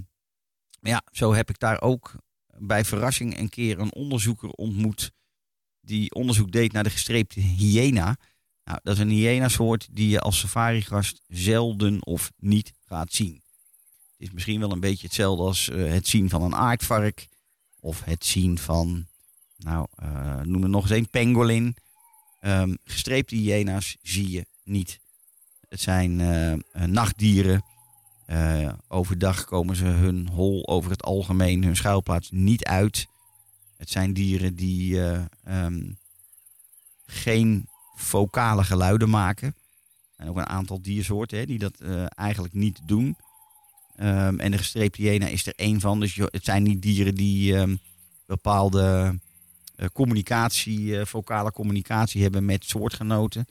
[0.81, 2.15] maar ja, zo heb ik daar ook
[2.59, 5.13] bij verrassing een keer een onderzoeker ontmoet.
[5.81, 8.17] Die onderzoek deed naar de gestreepte hyena.
[8.65, 13.43] Nou, dat is een hyena-soort die je als safari-gast zelden of niet gaat zien.
[14.19, 17.29] Het is misschien wel een beetje hetzelfde als eh, het zien van een aardvark.
[17.81, 19.07] Of het zien van,
[19.57, 21.77] nou, eh, noem er nog eens een, pangolin.
[22.41, 25.01] Ehm, gestreepte hyena's zie je niet.
[25.69, 27.65] Het zijn eh, nachtdieren.
[28.89, 33.07] Overdag komen ze hun hol over het algemeen, hun schuilplaats, niet uit.
[33.77, 35.93] Het zijn dieren die eh, ehm,
[37.07, 39.55] geen vocale geluiden maken.
[40.17, 43.17] Zijn ook een aantal diersoorten hè, die dat eigenlijk niet doen.
[43.97, 46.01] Ehm, en de gestreepte hyena is er één van.
[46.01, 47.77] Dus het zijn niet dieren die ehm,
[48.27, 49.19] bepaalde
[49.77, 53.47] eh, communicatie, eh, vocale communicatie hebben met soortgenoten.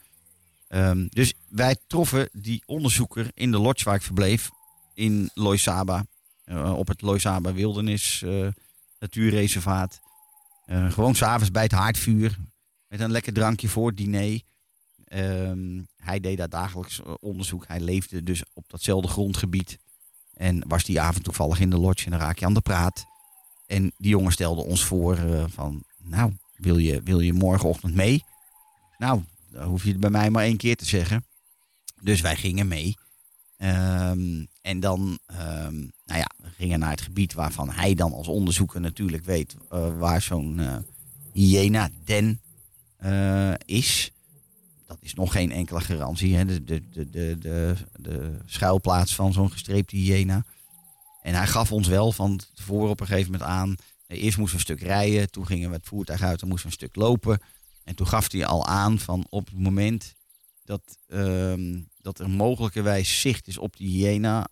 [0.68, 4.50] Ehm, dus wij troffen die onderzoeker in de lodge waar ik verbleef
[4.94, 6.06] in Loisaba.
[6.44, 8.24] eh, op het Loisaba Wildernis
[9.00, 10.02] Natuurreservaat.
[10.66, 12.38] Gewoon s'avonds bij het haardvuur.
[12.88, 14.42] Met een lekker drankje voor het diner.
[15.96, 17.68] Hij deed daar dagelijks onderzoek.
[17.68, 19.78] Hij leefde dus op datzelfde grondgebied.
[20.36, 23.06] En was die avond toevallig in de lodge en dan raak je aan de praat.
[23.66, 28.24] En die jongen stelde ons voor eh, van, nou, wil je, wil je morgenochtend mee?
[28.98, 31.26] Nou, dan hoef je het bij mij maar één keer te zeggen.
[32.02, 32.98] Dus wij gingen mee.
[33.58, 38.28] Ehm, en dan, ehm, nou ja, we gingen naar het gebied waarvan hij dan als
[38.28, 40.78] onderzoeker natuurlijk weet eh, waar zo'n eh
[41.36, 42.40] hyena den
[43.66, 44.12] is.
[44.86, 46.46] Dat is nog geen enkele garantie, hè?
[46.46, 50.46] De, de, de, de, de, schuilplaats van zo'n gestreepte hyena.
[51.22, 53.76] En hij gaf ons wel van tevoren op een gegeven moment aan.
[54.08, 56.70] eh, Eerst moesten we een stuk rijden, toen gingen we het voertuig uit, dan moesten
[56.70, 57.40] we een stuk lopen.
[57.84, 60.14] En toen gaf hij al aan van op het moment
[60.64, 64.48] dat, ehm, dat er mogelijkerwijs zicht is op die hyena,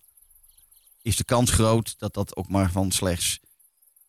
[1.02, 3.40] is de kans groot dat dat ook maar van slechts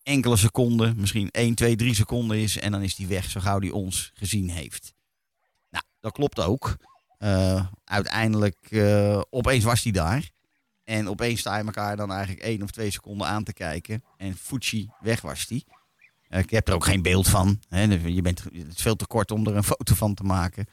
[0.03, 2.57] enkele seconden, misschien 1, 2, 3 seconden is.
[2.57, 4.93] En dan is die weg zo gauw die ons gezien heeft.
[6.05, 6.77] Dat klopt ook.
[7.17, 10.29] Eh, uiteindelijk, eh, opeens was hij daar.
[10.83, 14.03] En opeens sta je elkaar dan eigenlijk één of twee seconden aan te kijken.
[14.17, 15.65] En Fuji, weg was die.
[16.27, 17.59] Eh, ik heb er ook geen beeld van.
[17.69, 17.81] Hè.
[18.05, 20.65] Je bent, het is veel te kort om er een foto van te maken.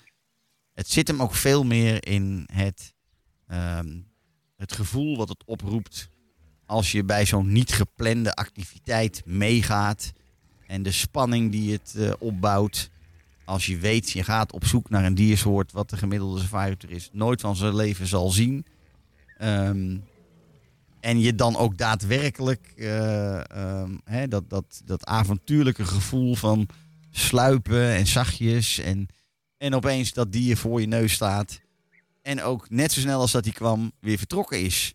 [0.72, 2.95] Het zit hem ook veel meer in het,
[3.47, 4.01] ehm,
[4.57, 6.09] het gevoel wat het oproept
[6.66, 10.12] als je bij zo'n niet geplande activiteit meegaat
[10.66, 12.91] en de spanning die het opbouwt.
[13.45, 17.40] Als je weet, je gaat op zoek naar een diersoort wat de gemiddelde safari-toerist nooit
[17.40, 18.66] van zijn leven zal zien.
[19.38, 19.97] Ehm,
[21.01, 26.68] en je dan ook daadwerkelijk eh, ehm, hè, dat, dat, dat avontuurlijke gevoel van
[27.11, 28.78] sluipen en zachtjes.
[28.78, 29.09] En,
[29.57, 31.61] en opeens dat dier voor je neus staat.
[32.22, 34.95] En ook net zo snel als dat hij kwam, weer vertrokken is.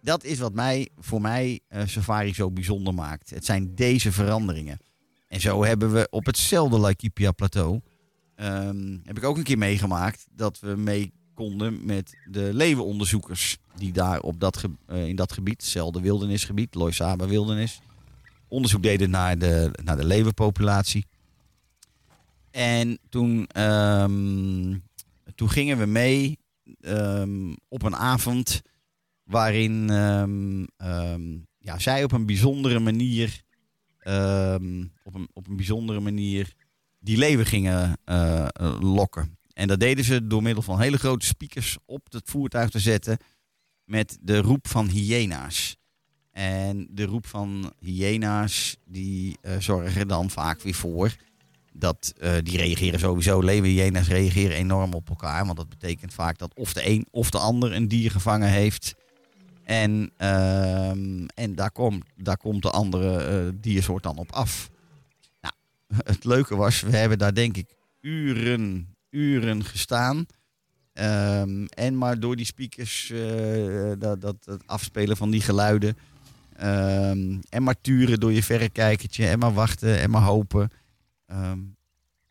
[0.00, 3.30] Dat is wat mij, voor mij eh, safari zo bijzonder maakt.
[3.30, 4.78] Het zijn deze veranderingen.
[5.26, 7.80] En zo hebben we op hetzelfde Laikipia plateau.
[8.34, 13.58] ehm, heb ik ook een keer meegemaakt dat we mee konden met de leeuwenonderzoekers.
[13.76, 17.80] Die daar op dat, eh, in dat gebied, hetzelfde wildernisgebied, Loisaba wildernis.
[18.48, 21.06] Onderzoek deden naar de, naar de leeuwenpopulatie.
[22.50, 24.78] En toen, ehm,
[25.34, 26.38] toen gingen we mee
[26.80, 28.62] ehm, op een avond
[29.22, 29.88] waarin
[31.66, 33.42] ja, zij op een bijzondere manier,
[34.06, 36.52] ehm, op, een, op een bijzondere manier
[36.98, 39.38] die leeuwen gingen eh, eh, lokken.
[39.52, 43.18] En dat deden ze door middel van hele grote speakers op het voertuig te zetten
[43.84, 45.76] met de roep van hyena's.
[46.30, 51.16] En de roep van hyena's die eh, zorgen dan vaak weer voor
[51.72, 53.40] dat die reageren sowieso.
[53.40, 55.44] Leeuwen-hyena's reageren enorm op elkaar.
[55.44, 58.94] Want dat betekent vaak dat of de een of de ander een dier gevangen heeft.
[59.66, 64.70] En, ehm, en daar, komt, daar komt de andere eh, diersoort dan op af.
[65.40, 65.54] Nou,
[66.12, 70.26] het leuke was, we hebben daar denk ik uren, uren gestaan.
[70.92, 75.96] Ehm, en maar door die speakers, eh, dat, dat, dat afspelen van die geluiden.
[76.56, 79.26] ehm, en maar turen door je verrekijkertje.
[79.26, 80.70] En maar wachten en maar hopen.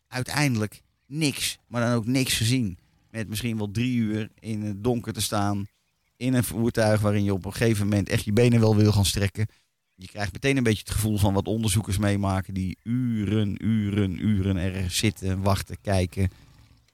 [0.08, 2.78] Uiteindelijk niks, maar dan ook niks gezien.
[3.10, 5.66] Met misschien wel drie uur in het donker te staan.
[6.16, 9.04] In een voertuig waarin je op een gegeven moment echt je benen wel wil gaan
[9.04, 9.46] strekken.
[9.94, 12.54] Je krijgt meteen een beetje het gevoel van wat onderzoekers meemaken.
[12.54, 16.28] Die uren, uren, uren ergens zitten, wachten, kijken.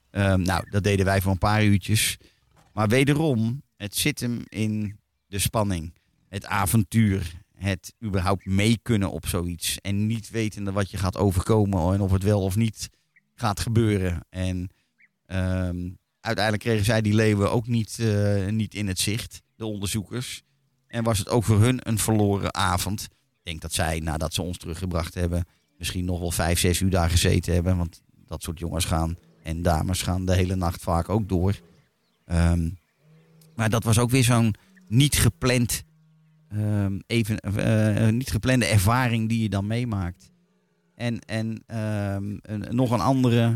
[0.09, 2.17] Ehm, nou, dat deden wij voor een paar uurtjes.
[2.73, 5.93] Maar wederom, het zit hem in de spanning.
[6.29, 7.41] Het avontuur.
[7.53, 9.77] Het überhaupt mee kunnen op zoiets.
[9.81, 11.93] En niet wetende wat je gaat overkomen.
[11.93, 12.89] En of het wel of niet
[13.35, 14.25] gaat gebeuren.
[14.29, 14.69] En
[15.25, 15.89] ehm,
[16.23, 19.41] uiteindelijk kregen zij die leeuwen ook niet, eh, niet in het zicht.
[19.55, 20.43] De onderzoekers.
[20.87, 23.01] En was het ook voor hun een verloren avond.
[23.03, 23.09] Ik
[23.43, 25.45] denk dat zij, nadat ze ons teruggebracht hebben,
[25.77, 27.77] misschien nog wel vijf, zes uur daar gezeten hebben.
[27.77, 31.59] Want dat soort jongens gaan en dames gaan de hele nacht vaak ook door.
[32.25, 32.69] Ehm,
[33.55, 34.55] maar dat was ook weer zo'n
[34.87, 35.83] niet gepland,
[36.49, 40.31] ehm, even, eh, niet geplande ervaring die je dan meemaakt.
[40.95, 43.55] En, en ehm, een- nog een andere eh,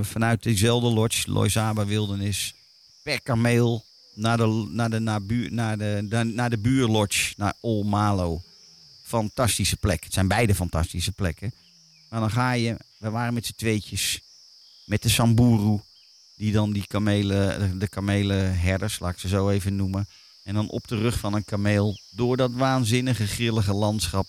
[0.00, 2.54] vanuit diezelfde lodge, Loisaba Wildernis,
[3.02, 3.84] per kameel
[4.14, 8.42] naar de, naar de, naar buur, naar de, naar de buurlodge, naar Olmalo.
[9.02, 10.04] Fantastische plek.
[10.04, 11.52] Het zijn beide fantastische plekken.
[12.08, 14.20] Maar dan ga je, we waren met z'n tweetjes
[14.84, 15.80] met de Samburu,
[16.36, 20.08] die dan die kamelen, de kamelenherders, laat ik ze zo even noemen.
[20.42, 24.26] En dan op de rug van een kameel door dat waanzinnige grillige landschap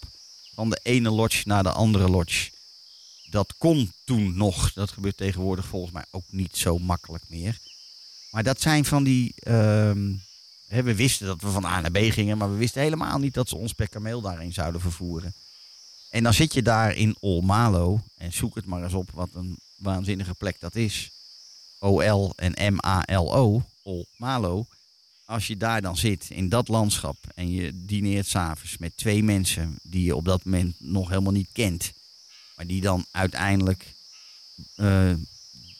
[0.54, 2.52] van de ene lodge naar de andere lodge.
[3.32, 4.74] Dat kon toen nog.
[4.74, 7.60] Dat gebeurt tegenwoordig volgens mij ook niet zo makkelijk meer.
[8.32, 9.34] Maar dat zijn van die.
[9.36, 10.14] ehm,
[10.68, 13.34] hè, we wisten dat we van A naar B gingen, maar we wisten helemaal niet
[13.34, 15.34] dat ze ons per kameel daarin zouden vervoeren.
[16.10, 19.60] En dan zit je daar in Olmalo en zoek het maar eens op wat een
[19.76, 21.12] waanzinnige plek dat is.
[21.80, 24.66] OL en M-A-L-O, Olmalo.
[25.26, 29.80] Als je daar dan zit in dat landschap en je dineert s'avonds met twee mensen
[29.84, 31.92] die je op dat moment nog helemaal niet kent.
[32.62, 33.94] Maar die dan uiteindelijk
[34.76, 35.14] eh,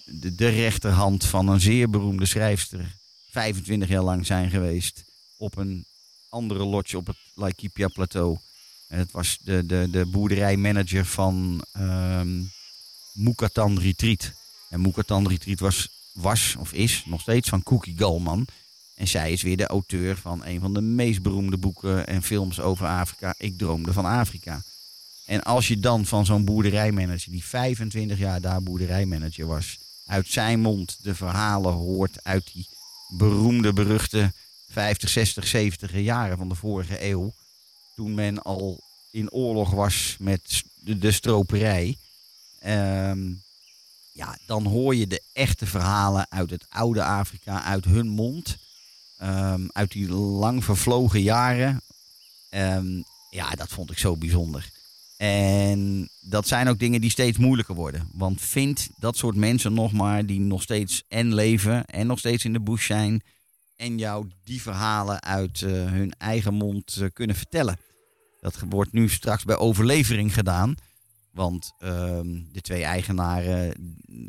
[0.06, 2.98] de, rechterhand van een zeer beroemde schrijfster
[3.30, 5.04] 25 jaar lang zijn geweest
[5.38, 5.86] op een
[6.30, 8.38] andere lodge op het Laikipia plateau.
[8.88, 12.42] Het was de, de, de boerderijmanager van ehm
[13.14, 14.32] Moekatan Retreat.
[14.70, 18.48] En Moekatan Retreat was, was of is nog steeds van Cookie Galman.
[18.96, 22.60] En zij is weer de auteur van een van de meest beroemde boeken en films
[22.60, 23.36] over Afrika.
[23.38, 24.62] Ik droomde van Afrika.
[25.32, 30.60] En als je dan van zo'n boerderijmanager, die 25 jaar daar boerderijmanager was, uit zijn
[30.60, 32.68] mond de verhalen hoort uit die
[33.08, 34.34] beroemde, beruchte
[34.70, 37.34] 50, 60, 70 jaren van de vorige eeuw.
[37.96, 38.80] Toen men al
[39.12, 41.98] in oorlog was met de, de stroperij.
[42.60, 43.32] Ehm,
[44.14, 48.58] ja, dan hoor je de echte verhalen uit het oude Afrika, uit hun mond.
[49.18, 51.82] Ehm, uit die lang vervlogen jaren.
[52.50, 54.72] Ehm, ja, dat vond ik zo bijzonder.
[55.22, 58.10] En dat zijn ook dingen die steeds moeilijker worden.
[58.14, 62.46] Want vind dat soort mensen nog maar die nog steeds en leven en nog steeds
[62.46, 63.22] in de bush zijn.
[63.76, 67.78] en jou die verhalen uit eh, hun eigen mond eh, kunnen vertellen.
[68.40, 70.76] Dat wordt nu straks bij overlevering gedaan.
[71.32, 73.74] Want ehm, de twee eigenaren,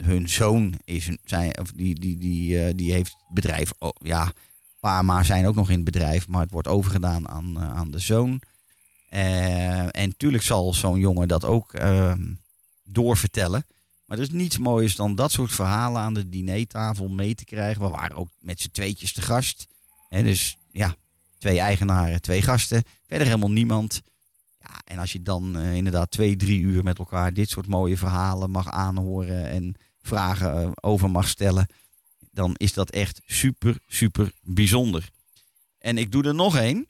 [0.03, 3.73] hun zoon is zijn, of die, die, die, eh, die heeft bedrijf.
[3.79, 4.33] Oh, ja,
[4.81, 7.99] pa maar zijn ook nog in het bedrijf, maar het wordt overgedaan aan, aan de
[7.99, 8.43] zoon.
[9.13, 12.35] Eh, en tuurlijk zal zo'n jongen dat ook ehm,
[12.85, 13.67] doorvertellen.
[14.05, 17.83] Maar er is niets moois dan dat soort verhalen aan de dinertafel mee te krijgen.
[17.83, 19.67] We waren ook met z'n tweetjes te gast.
[20.09, 20.97] Hè, dus ja,
[21.39, 22.83] twee eigenaren, twee gasten.
[23.07, 24.03] Verder helemaal niemand.
[24.59, 27.97] Ja, en als je dan eh, inderdaad twee, drie uur met elkaar dit soort mooie
[27.97, 31.67] verhalen mag aanhoren en vragen eh, over mag stellen,
[32.31, 35.09] dan is dat echt super, super bijzonder.
[35.79, 36.87] En ik doe er nog één.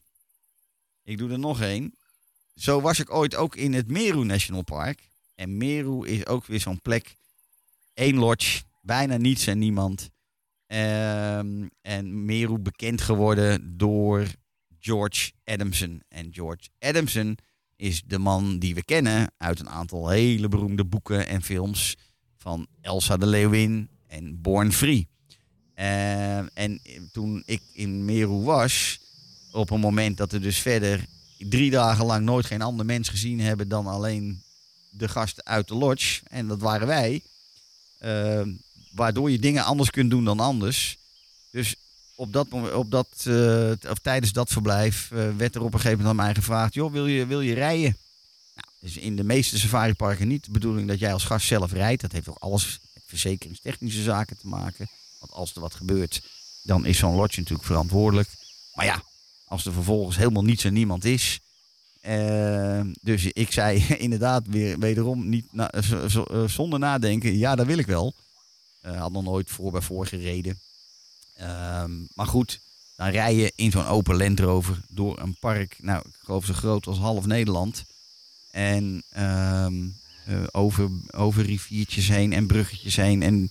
[1.03, 1.93] Ik doe er nog één.
[2.55, 5.09] Zo was ik ooit ook in het Meru National Park.
[5.35, 7.15] En Meru is ook weer zo'n plek.
[7.93, 10.09] Eén lodge, bijna niets en niemand.
[10.67, 14.27] Ehm, en Meru bekend geworden door
[14.79, 16.03] George Adamson.
[16.07, 17.37] En George Adamson
[17.75, 21.97] is de man die we kennen uit een aantal hele beroemde boeken en films.
[22.37, 25.07] Van Elsa de Leeuwin en Born Free.
[25.73, 26.81] Ehm, en
[27.11, 28.99] toen ik in Meru was,
[29.51, 31.05] op een moment dat er dus verder
[31.49, 34.43] drie dagen lang nooit geen ander mens gezien hebben dan alleen
[34.89, 36.21] de gasten uit de lodge.
[36.27, 37.21] En dat waren wij.
[37.99, 38.49] Ehm,
[38.91, 40.97] waardoor je dingen anders kunt doen dan anders.
[41.51, 41.75] Dus
[42.15, 45.97] op dat, op dat, eh, of tijdens dat verblijf eh, werd er op een gegeven
[45.97, 47.97] moment aan mij gevraagd: joh, wil je, wil je rijden?
[48.55, 52.01] Nou, dus in de meeste safariparken niet de bedoeling dat jij als gast zelf rijdt.
[52.01, 54.89] Dat heeft ook alles met verzekeringstechnische zaken te maken.
[55.19, 56.21] Want als er wat gebeurt,
[56.61, 58.29] dan is zo'n lodge natuurlijk verantwoordelijk.
[58.73, 59.03] Maar ja,
[59.53, 61.39] als er vervolgens helemaal niets en niemand is.
[62.01, 65.45] eh, dus ik zei inderdaad weer wederom niet
[65.79, 67.37] z- eh, zonder nadenken.
[67.37, 68.13] Ja, dat wil ik wel.
[68.81, 70.59] Eh had nog nooit voor bij voor gereden.
[71.35, 72.59] Ehm, maar goed,
[72.95, 75.75] dan rij je in zo'n open Land Rover door een park.
[75.81, 77.83] Nou, ik geloof zo groot als half Nederland.
[78.51, 79.73] En ehm,
[80.25, 83.23] eh, over, over riviertjes heen en bruggetjes heen.
[83.23, 83.47] En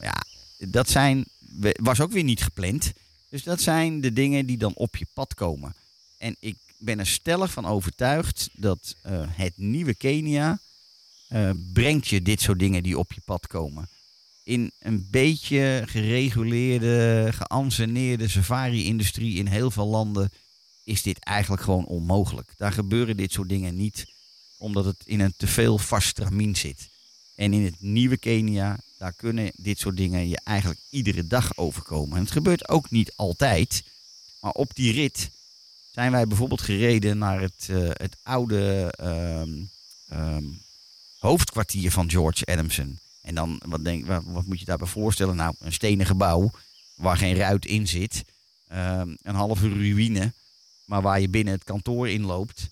[0.00, 0.22] ja,
[0.58, 1.24] dat zijn,
[1.72, 2.92] was ook weer niet gepland.
[3.34, 5.74] Dus dat zijn de dingen die dan op je pad komen.
[6.18, 10.58] En ik ben er stellig van overtuigd dat eh, het nieuwe Kenia
[11.28, 13.88] eh, brengt je dit soort dingen die op je pad komen.
[14.42, 20.30] In een beetje gereguleerde, geanceneerde safari-industrie in heel veel landen
[20.84, 22.52] is dit eigenlijk gewoon onmogelijk.
[22.56, 24.06] Daar gebeuren dit soort dingen niet,
[24.56, 26.88] omdat het in een te veel vast stramien zit.
[27.34, 32.16] En in het nieuwe Kenia, daar kunnen dit soort dingen je eigenlijk iedere dag overkomen.
[32.16, 33.82] En het gebeurt ook niet altijd.
[34.40, 35.30] Maar op die rit
[35.92, 39.50] zijn wij bijvoorbeeld gereden naar het, eh, het oude ehm,
[40.08, 40.44] ehm,
[41.18, 42.98] hoofdkwartier van George Adamson.
[43.22, 45.36] En dan, wat, denk, wat, moet je daarbij voorstellen?
[45.36, 46.50] Nou, een stenen gebouw
[46.94, 48.24] waar geen ruit in zit.
[48.68, 50.32] Ehm, een halve ruïne,
[50.84, 52.68] maar waar je binnen het kantoor inloopt.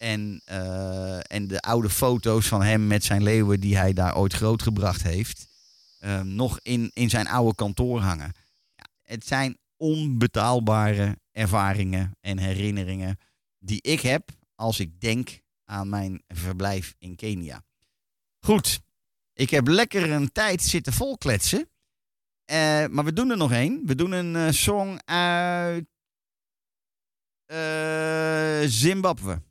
[0.00, 4.32] En, eh, en de oude foto's van hem met zijn leeuwen die hij daar ooit
[4.32, 5.48] grootgebracht heeft.
[5.98, 8.32] ehm, nog in, in zijn oude kantoor hangen.
[8.74, 13.18] Ja, het zijn onbetaalbare ervaringen en herinneringen
[13.58, 17.62] die ik heb als ik denk aan mijn verblijf in Kenia.
[18.38, 18.80] Goed,
[19.32, 21.68] ik heb lekker een tijd zitten volkletsen.
[22.44, 23.86] Eh, maar we doen er nog één.
[23.86, 25.88] We doen een eh, song uit
[28.70, 29.42] Zimbabwe.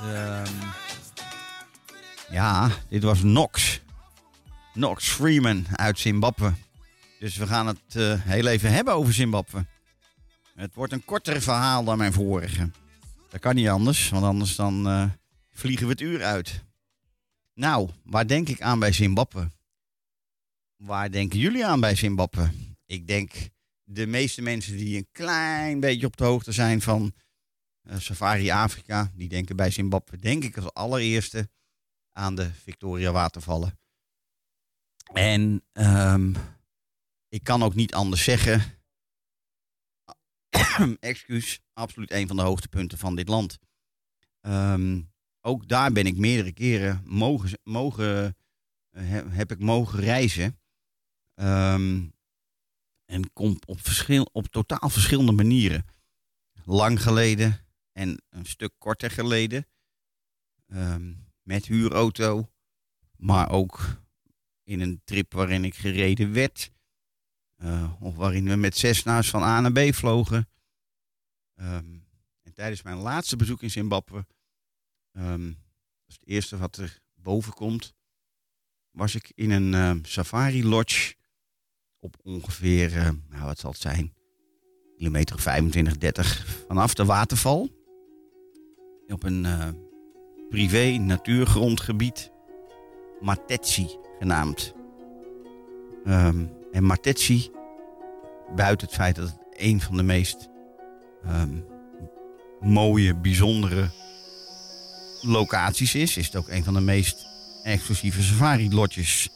[0.00, 0.54] Ehm,
[2.30, 3.80] ja, dit was Nox.
[4.74, 6.52] Nox Freeman uit Zimbabwe.
[7.18, 9.66] Dus we gaan het eh, heel even hebben over Zimbabwe.
[10.54, 12.70] Het wordt een korter verhaal dan mijn vorige.
[13.30, 15.04] Dat kan niet anders, want anders dan eh,
[15.50, 16.64] vliegen we het uur uit.
[17.54, 19.50] Nou, waar denk ik aan bij Zimbabwe?
[20.76, 22.50] Waar denken jullie aan bij Zimbabwe?
[22.86, 23.32] Ik denk
[23.84, 27.12] de meeste mensen die een klein beetje op de hoogte zijn van
[27.88, 31.50] Safari Afrika, die denken bij Zimbabwe, denk ik als allereerste
[32.12, 33.78] aan de Victoria Watervallen.
[35.12, 36.34] En ehm,
[37.28, 38.62] ik kan ook niet anders zeggen.
[41.00, 43.58] Excuus, absoluut een van de hoogtepunten van dit land.
[44.40, 45.02] Ehm,
[45.40, 48.36] ook daar ben ik meerdere keren mogen, mogen,
[48.90, 50.60] eh, he- heb ik mogen reizen.
[51.34, 52.08] Ehm,
[53.04, 53.78] en kom op,
[54.32, 55.86] op totaal verschillende manieren.
[56.64, 57.60] Lang geleden
[57.92, 59.66] en een stuk korter geleden.
[60.68, 62.50] Ehm, met huurauto.
[63.16, 64.02] Maar ook
[64.64, 66.70] in een trip waarin ik gereden werd.
[67.56, 70.48] Eh, of waarin we met Cessna's van A naar B vlogen.
[71.54, 71.98] Ehm,
[72.42, 74.26] en tijdens mijn laatste bezoek in Zimbabwe.
[75.12, 77.94] ehm, dat is het eerste wat er boven komt.
[78.90, 81.14] Was ik in een ehm, safari lodge.
[81.98, 84.14] Op ongeveer, eh, nou wat zal het zijn?
[84.96, 87.81] Kilometer 25, 30 vanaf de waterval.
[89.12, 89.68] Op een eh,
[90.48, 92.30] privé natuurgrondgebied.
[93.20, 93.88] Matetsi
[94.18, 94.74] genaamd.
[96.04, 97.50] Ehm, en Matetsi,
[98.56, 100.48] buiten het feit dat het een van de meest
[101.24, 101.56] ehm,
[102.60, 103.90] mooie, bijzondere
[105.22, 107.26] locaties is, is het ook een van de meest
[107.62, 109.28] exclusieve safari-lodges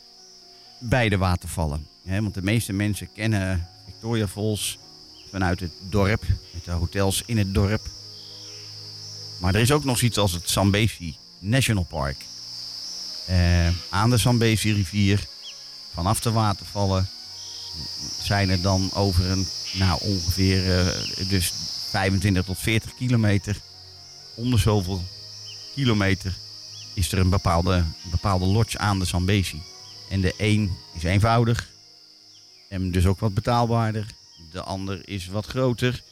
[0.80, 1.86] bij de watervallen.
[2.04, 4.78] Want de meeste mensen kennen Victoria Falls
[5.30, 6.22] vanuit het dorp,
[6.52, 7.80] met de hotels in het dorp.
[9.46, 12.16] Maar er is ook nog zoiets als het Zambezi National Park.
[13.26, 15.26] Eh, aan de Zambezi rivier,
[15.94, 17.08] vanaf de watervallen,
[18.22, 21.52] zijn er dan over een, nou ongeveer eh, dus
[21.90, 23.60] 25 tot 40 kilometer,
[24.34, 25.04] om de zoveel
[25.74, 26.34] kilometer,
[26.94, 29.62] is er een bepaalde, bepaalde lodge aan de Zambezi.
[30.10, 31.70] En de een is eenvoudig
[32.68, 34.06] en dus ook wat betaalbaarder.
[34.50, 36.02] De ander is wat groter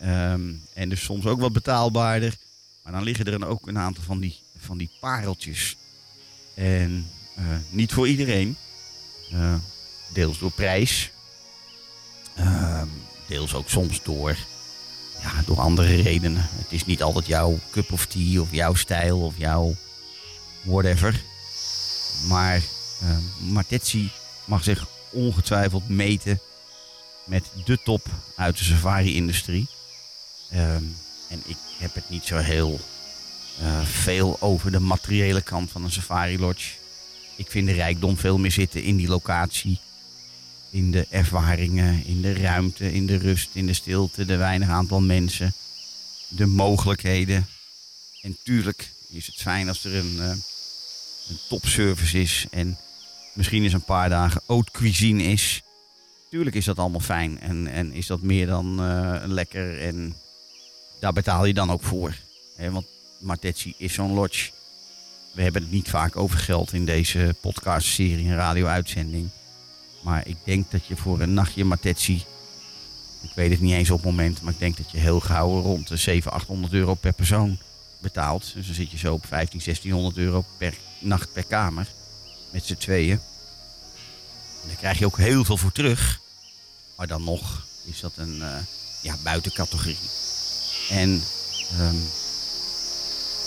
[0.00, 2.36] ehm, en dus soms ook wat betaalbaarder.
[2.82, 5.76] Maar dan liggen er dan ook een aantal van die, van die pareltjes.
[6.54, 7.06] En
[7.36, 8.56] eh, niet voor iedereen.
[9.30, 9.54] Eh,
[10.12, 11.10] deels door prijs.
[12.34, 12.86] Ehm,
[13.26, 14.36] deels ook soms door,
[15.20, 16.48] ja, door andere redenen.
[16.50, 19.76] Het is niet altijd jouw cup of tea of jouw stijl of jouw
[20.62, 21.22] whatever.
[22.28, 22.56] Maar
[23.02, 23.16] uh,
[23.50, 24.10] Martetsi
[24.44, 26.40] mag zich ongetwijfeld meten
[27.24, 28.06] met de top
[28.36, 29.68] uit de safari-industrie.
[30.50, 30.84] Ehm,
[31.32, 32.80] en ik heb het niet zo heel
[33.60, 36.70] eh, veel over de materiële kant van een safari lodge.
[37.36, 39.78] Ik vind de rijkdom veel meer zitten in die locatie.
[40.70, 45.00] In de ervaringen, in de ruimte, in de rust, in de stilte, de weinig aantal
[45.00, 45.54] mensen.
[46.28, 47.46] De mogelijkheden.
[48.22, 50.28] En tuurlijk is het fijn als er een, eh,
[51.28, 52.46] een topservice is.
[52.50, 52.78] En
[53.34, 55.62] misschien eens een paar dagen haute cuisine is.
[56.30, 57.40] Tuurlijk is dat allemaal fijn.
[57.40, 59.80] En, en is dat meer dan eh, lekker.
[59.80, 60.14] En
[61.02, 62.14] daar betaal je dan ook voor.
[62.70, 62.86] Want
[63.18, 64.50] Martetsi is zo'n lodge.
[65.32, 69.28] We hebben het niet vaak over geld in deze podcastserie en radio-uitzending.
[70.02, 72.24] Maar ik denk dat je voor een nachtje Martetsi...
[73.22, 75.60] Ik weet het niet eens op het moment, maar ik denk dat je heel gauw
[75.60, 77.58] rond de 700, 800 euro per persoon
[77.98, 78.52] betaalt.
[78.54, 81.86] Dus dan zit je zo op 15, 1600 euro per nacht per kamer.
[82.50, 83.20] Met z'n tweeën.
[84.62, 86.20] En daar krijg je ook heel veel voor terug.
[86.96, 88.56] Maar dan nog is dat een eh,
[89.02, 89.98] ja, buitencategorie.
[90.92, 91.22] En
[91.78, 91.96] ehm,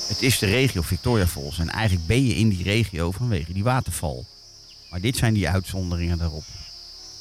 [0.07, 1.57] Het is de regio Victoria Falls.
[1.57, 4.25] En eigenlijk ben je in die regio vanwege die waterval.
[4.89, 6.43] Maar dit zijn die uitzonderingen daarop.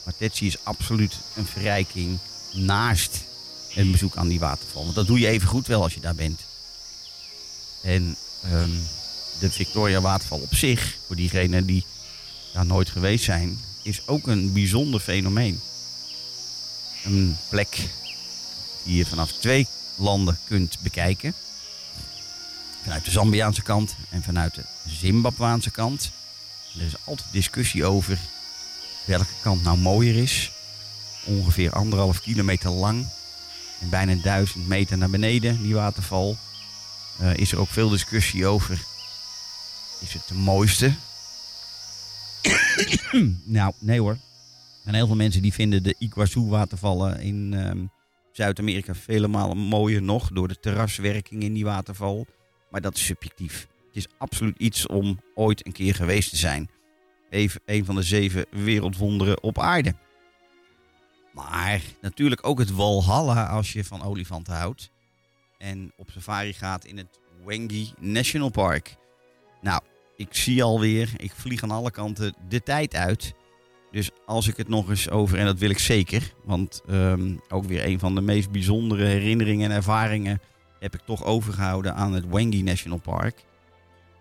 [0.04, 2.18] Maar Tetsi is absoluut een verrijking
[2.52, 3.24] naast
[3.74, 4.82] een bezoek aan die waterval.
[4.82, 6.40] Want dat doe je even goed wel als je daar bent.
[7.82, 8.70] En ehm,
[9.38, 11.84] de Victoria Waterval op zich, voor diegenen die
[12.52, 15.60] daar nooit geweest zijn, is ook een bijzonder fenomeen.
[17.04, 17.88] Een plek
[18.82, 19.66] die je vanaf twee
[19.96, 21.34] landen kunt bekijken.
[22.82, 26.10] Vanuit de Zambiaanse kant en vanuit de Zimbabwaanse kant.
[26.78, 28.18] Er is altijd discussie over
[29.04, 30.52] welke kant nou mooier is.
[31.24, 33.06] Ongeveer anderhalf kilometer lang
[33.80, 36.36] en bijna duizend meter naar beneden, die waterval.
[37.18, 38.84] Eh, is er ook veel discussie over.
[40.00, 40.94] Is het de mooiste?
[43.44, 44.18] nou, nee hoor.
[44.82, 47.84] Zijn heel veel mensen die vinden de Iguazu-watervallen in ehm,
[48.34, 52.26] Zuid-Amerika vele malen mooier nog door de terraswerking in die waterval.
[52.70, 53.68] Maar dat is subjectief.
[53.86, 56.70] Het is absoluut iets om ooit een keer geweest te zijn.
[57.30, 59.94] Even een van de zeven wereldwonderen op aarde.
[61.32, 64.90] Maar natuurlijk ook het Walhalla als je van olifanten houdt.
[65.58, 68.96] En op safari gaat in het Wengi National Park.
[69.60, 69.82] Nou,
[70.16, 73.34] ik zie alweer, ik vlieg aan alle kanten de tijd uit.
[73.94, 77.64] Dus als ik het nog eens over, en dat wil ik zeker, want ehm, ook
[77.64, 80.40] weer een van de meest bijzondere herinneringen en ervaringen
[80.80, 83.44] heb ik toch overgehouden aan het Wengi National Park.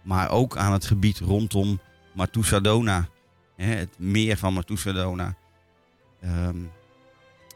[0.04, 1.80] Maar ook aan het gebied rondom
[2.14, 3.08] Matusadona,
[3.56, 5.36] hè, het meer van Matusadona.
[6.22, 6.58] Ehm,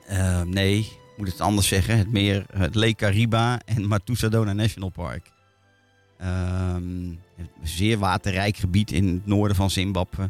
[0.08, 1.98] ehm, nee, ik moet het anders zeggen.
[1.98, 5.32] Het meer, het Lake Kariba en Matusadona National Park.
[6.18, 7.20] Een
[7.64, 10.30] zeer waterrijk gebied in het noorden van Zimbabwe.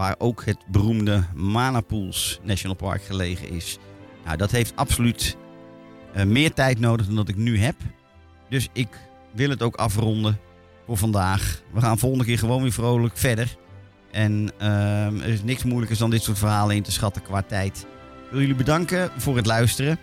[0.00, 3.78] Waar ook het beroemde Manapools National Park gelegen is.
[4.24, 5.36] Nou, dat heeft absoluut
[6.14, 7.74] eh, meer tijd nodig dan dat ik nu heb.
[8.48, 8.88] Dus ik
[9.34, 10.38] wil het ook afronden
[10.86, 11.62] voor vandaag.
[11.72, 13.56] We gaan volgende keer gewoon weer vrolijk verder.
[14.10, 17.86] En ehm, er is niks moeilijkers dan dit soort verhalen in te schatten qua tijd.
[18.24, 19.98] Ik wil jullie bedanken voor het luisteren.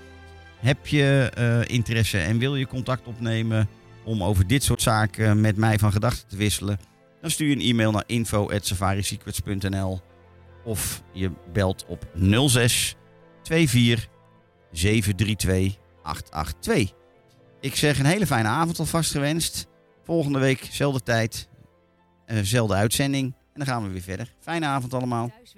[0.60, 3.68] Heb je eh, interesse en wil je contact opnemen
[4.04, 6.80] om over dit soort zaken met mij van gedachten te wisselen?
[7.30, 10.02] Stuur een e-mail naar info.safarisecrets.nl
[10.64, 12.08] of je belt op
[12.48, 12.96] 06
[13.44, 14.08] 24
[14.72, 16.96] 732 882.
[17.60, 19.68] Ik zeg een hele fijne avond alvast gewenst.
[20.04, 21.50] Volgende week, zelfde tijd,
[22.42, 23.26] zelfde uitzending.
[23.26, 24.34] En dan gaan we weer verder.
[24.40, 25.32] Fijne avond allemaal.